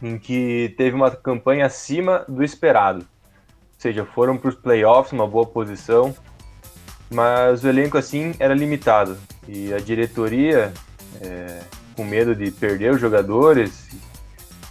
[0.02, 3.00] em que teve uma campanha acima do esperado.
[3.00, 6.16] Ou seja, foram para os playoffs, uma boa posição,
[7.12, 9.18] mas o elenco assim era limitado.
[9.46, 10.72] E a diretoria,
[11.20, 11.60] é,
[11.98, 13.90] com medo de perder os jogadores,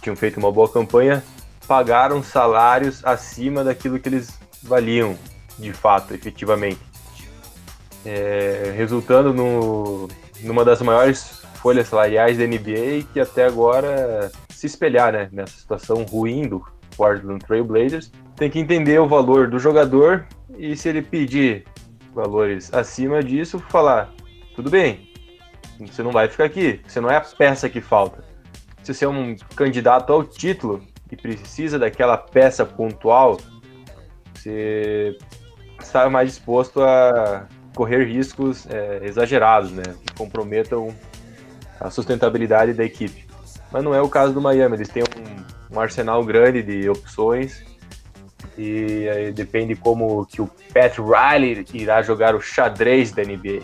[0.01, 1.21] tinham feito uma boa campanha,
[1.67, 5.15] pagaram salários acima daquilo que eles valiam,
[5.59, 6.79] de fato, efetivamente.
[8.05, 10.07] É, resultando no,
[10.39, 16.03] numa das maiores folhas salariais da NBA, que até agora se espelhar né, nessa situação
[16.03, 16.63] ruim do
[16.95, 20.25] Portland Trail Blazers, tem que entender o valor do jogador
[20.57, 21.65] e se ele pedir
[22.15, 24.13] valores acima disso, falar,
[24.55, 25.06] tudo bem,
[25.85, 28.23] você não vai ficar aqui, você não é a peça que falta.
[28.83, 33.37] Se você é um candidato ao título e precisa daquela peça pontual,
[34.33, 35.17] você
[35.79, 40.95] está mais disposto a correr riscos é, exagerados, né, que comprometam
[41.79, 43.27] a sustentabilidade da equipe.
[43.71, 47.63] Mas não é o caso do Miami, eles têm um, um arsenal grande de opções
[48.57, 53.61] e aí depende como que o Pat Riley irá jogar o xadrez da NBA.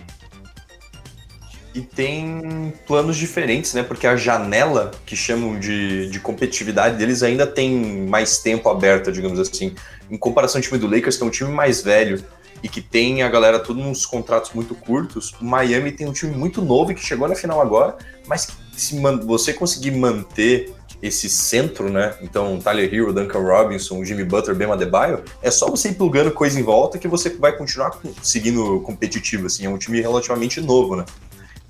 [1.73, 3.81] E tem planos diferentes, né?
[3.81, 9.39] Porque a janela que chamam de, de competitividade deles ainda tem mais tempo aberta, digamos
[9.39, 9.73] assim.
[10.09, 12.23] Em comparação ao time do Lakers, que é um time mais velho
[12.61, 16.35] e que tem a galera tudo nos contratos muito curtos, o Miami tem um time
[16.35, 21.89] muito novo e que chegou na final agora, mas se você conseguir manter esse centro,
[21.89, 22.15] né?
[22.21, 26.57] Então, Tyler Hero, Duncan Robinson, Jimmy Butler, Bema Adebayo, é só você ir plugando coisa
[26.57, 29.65] em volta que você vai continuar seguindo competitivo, assim.
[29.65, 31.03] É um time relativamente novo, né?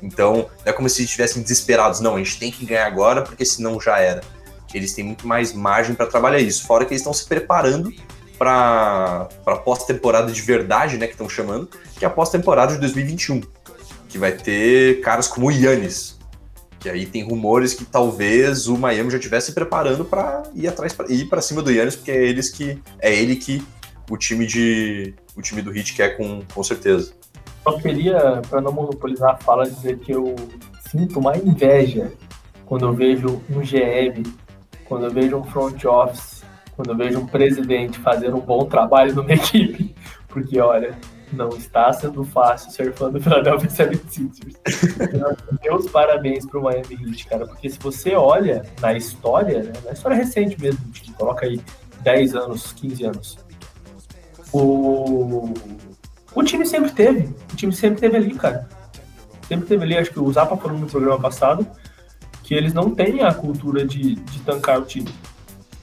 [0.04, 2.02] Então, não é como se estivessem desesperados.
[2.02, 4.22] Não, a gente tem que ganhar agora, porque senão já era.
[4.74, 6.66] Eles têm muito mais margem para trabalhar isso.
[6.66, 7.94] Fora que eles estão se preparando
[8.38, 11.06] para a pós-temporada de verdade, né?
[11.08, 13.42] Que estão chamando, que é a pós-temporada de 2021.
[14.10, 16.20] Que vai ter caras como o Yannis.
[16.80, 20.92] Que aí tem rumores que talvez o Miami já estivesse se preparando para ir atrás,
[20.92, 23.66] pra, ir para cima do Yannis, porque é, eles que, é ele que
[24.10, 27.14] o time, de, o time do Heat quer com, com certeza.
[27.64, 30.36] Só queria, para não monopolizar a fala, dizer que eu
[30.90, 32.12] sinto uma inveja
[32.66, 34.24] quando eu vejo um GM,
[34.86, 36.44] quando eu vejo um front office,
[36.76, 39.96] quando eu vejo um presidente fazendo um bom trabalho numa equipe.
[40.28, 40.98] Porque, olha,
[41.32, 44.58] não está sendo fácil ser fã do Philadelphia 76ers.
[45.00, 47.46] Então, Meus parabéns pro Miami Heat, cara.
[47.48, 50.80] Porque se você olha na história, né, na história recente mesmo,
[51.18, 51.62] coloca aí
[52.02, 53.38] 10 anos, 15 anos,
[54.52, 55.54] o,
[56.36, 57.34] o time sempre teve.
[57.52, 58.68] O time sempre teve ali, cara.
[59.48, 59.98] Sempre teve ali.
[59.98, 61.68] Acho que o Zapa falou no programa passado
[62.44, 65.14] que eles não têm a cultura de, de tancar o time.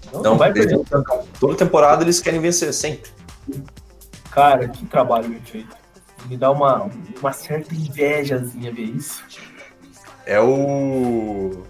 [0.06, 0.78] Não, não Não, vai perder.
[1.38, 3.10] Toda temporada eles querem vencer, sempre.
[4.30, 5.76] Cara, que trabalho bem feito.
[6.26, 6.90] Me dá uma,
[7.20, 9.22] uma certa invejazinha ver isso.
[10.26, 11.64] É o.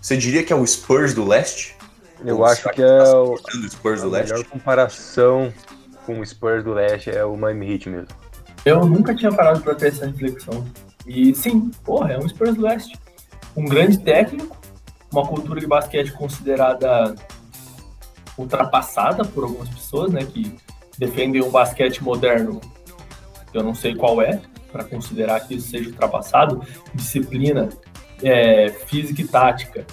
[0.00, 1.76] Você diria que é o Spurs do leste?
[2.24, 3.36] Eu Pô, acho que é tá o,
[3.68, 4.32] Spurs a do Leste?
[4.32, 5.52] melhor comparação
[6.06, 8.08] com o Spurs do Leste é o Miami Heat mesmo.
[8.66, 10.66] Eu nunca tinha parado para ter essa reflexão.
[11.06, 12.98] E sim, porra, é um Spurs Leste.
[13.56, 14.56] Um grande técnico,
[15.12, 17.14] uma cultura de basquete considerada
[18.36, 20.52] ultrapassada por algumas pessoas, né, que
[20.98, 22.60] defendem um basquete moderno.
[23.54, 24.40] Eu não sei qual é,
[24.72, 26.60] para considerar que isso seja ultrapassado.
[26.92, 27.68] Disciplina,
[28.20, 29.86] é, física e tática.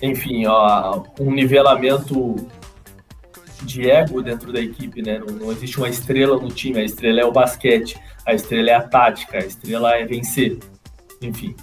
[0.00, 2.34] Enfim, ó, um nivelamento
[3.64, 5.18] de ego dentro da equipe, né?
[5.18, 8.74] Não, não, existe uma estrela no time, a estrela é o basquete, a estrela é
[8.74, 10.58] a tática, a estrela é vencer.
[11.20, 11.54] Enfim,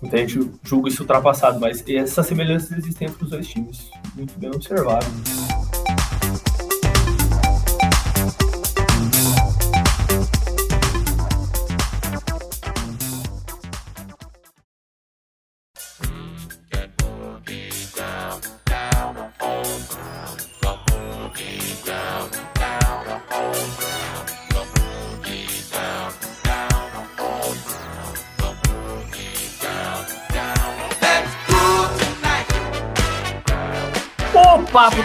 [0.00, 3.90] muita gente julga isso ultrapassado, mas essas semelhanças existem entre os dois times.
[4.14, 5.06] Muito bem observado.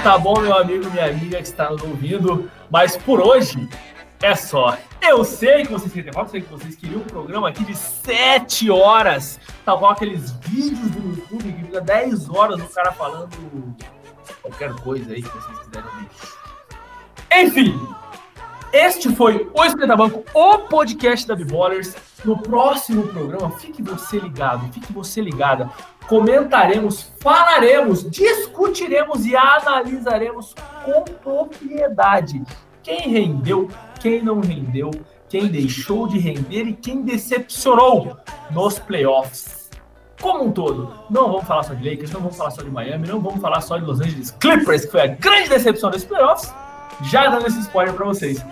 [0.04, 3.70] Tá bom, meu amigo, minha amiga que está nos ouvindo, mas por hoje
[4.22, 4.78] é só.
[5.02, 8.70] Eu sei que vocês queriam, eu sei que vocês queriam um programa aqui de 7
[8.70, 9.88] horas, tá bom?
[9.88, 13.76] Aqueles vídeos do YouTube que fica 10 horas o cara falando
[14.42, 15.90] qualquer coisa aí que vocês quiserem
[17.30, 17.46] ver.
[17.46, 17.93] Enfim,
[18.74, 21.96] este foi o Esquenta Banco, o podcast da Biballers.
[22.26, 25.70] No próximo programa, fique você ligado, fique você ligada.
[26.08, 32.42] Comentaremos, falaremos, discutiremos e analisaremos com propriedade
[32.82, 33.70] quem rendeu,
[34.00, 34.90] quem não rendeu,
[35.30, 38.18] quem deixou de render e quem decepcionou
[38.52, 39.70] nos playoffs.
[40.20, 43.08] Como um todo, não vamos falar só de Lakers, não vamos falar só de Miami,
[43.08, 46.54] não vamos falar só de Los Angeles Clippers, que foi a grande decepção desses playoffs.
[47.04, 48.44] Já dando esse spoiler para vocês.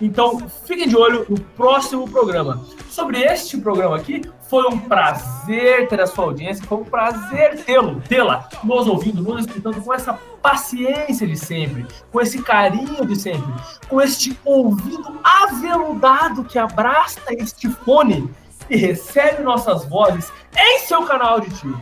[0.00, 2.64] Então, fiquem de olho no próximo programa.
[2.88, 8.00] Sobre este programa aqui, foi um prazer ter a sua audiência, foi um prazer tê-lo,
[8.08, 13.52] tê-la, nos ouvindo, nos escutando com essa paciência de sempre, com esse carinho de sempre,
[13.88, 18.28] com este ouvido aveludado que abraça este fone
[18.68, 21.80] e recebe nossas vozes em seu canal auditivo.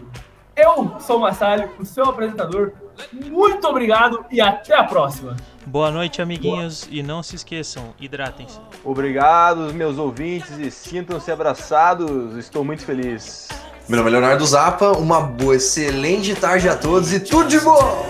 [0.57, 2.73] Eu sou o Massalho, o seu apresentador.
[3.13, 5.37] Muito obrigado e até a próxima.
[5.69, 6.97] Boa noite, amiguinhos, Boa.
[6.97, 8.59] e não se esqueçam, hidratem-se.
[8.83, 12.39] Obrigado, meus ouvintes, e sintam-se abraçados.
[12.39, 13.49] Estou muito feliz.
[13.87, 18.03] Meu nome é Leonardo Zappa, uma boa, excelente tarde a todos e tudo de bom!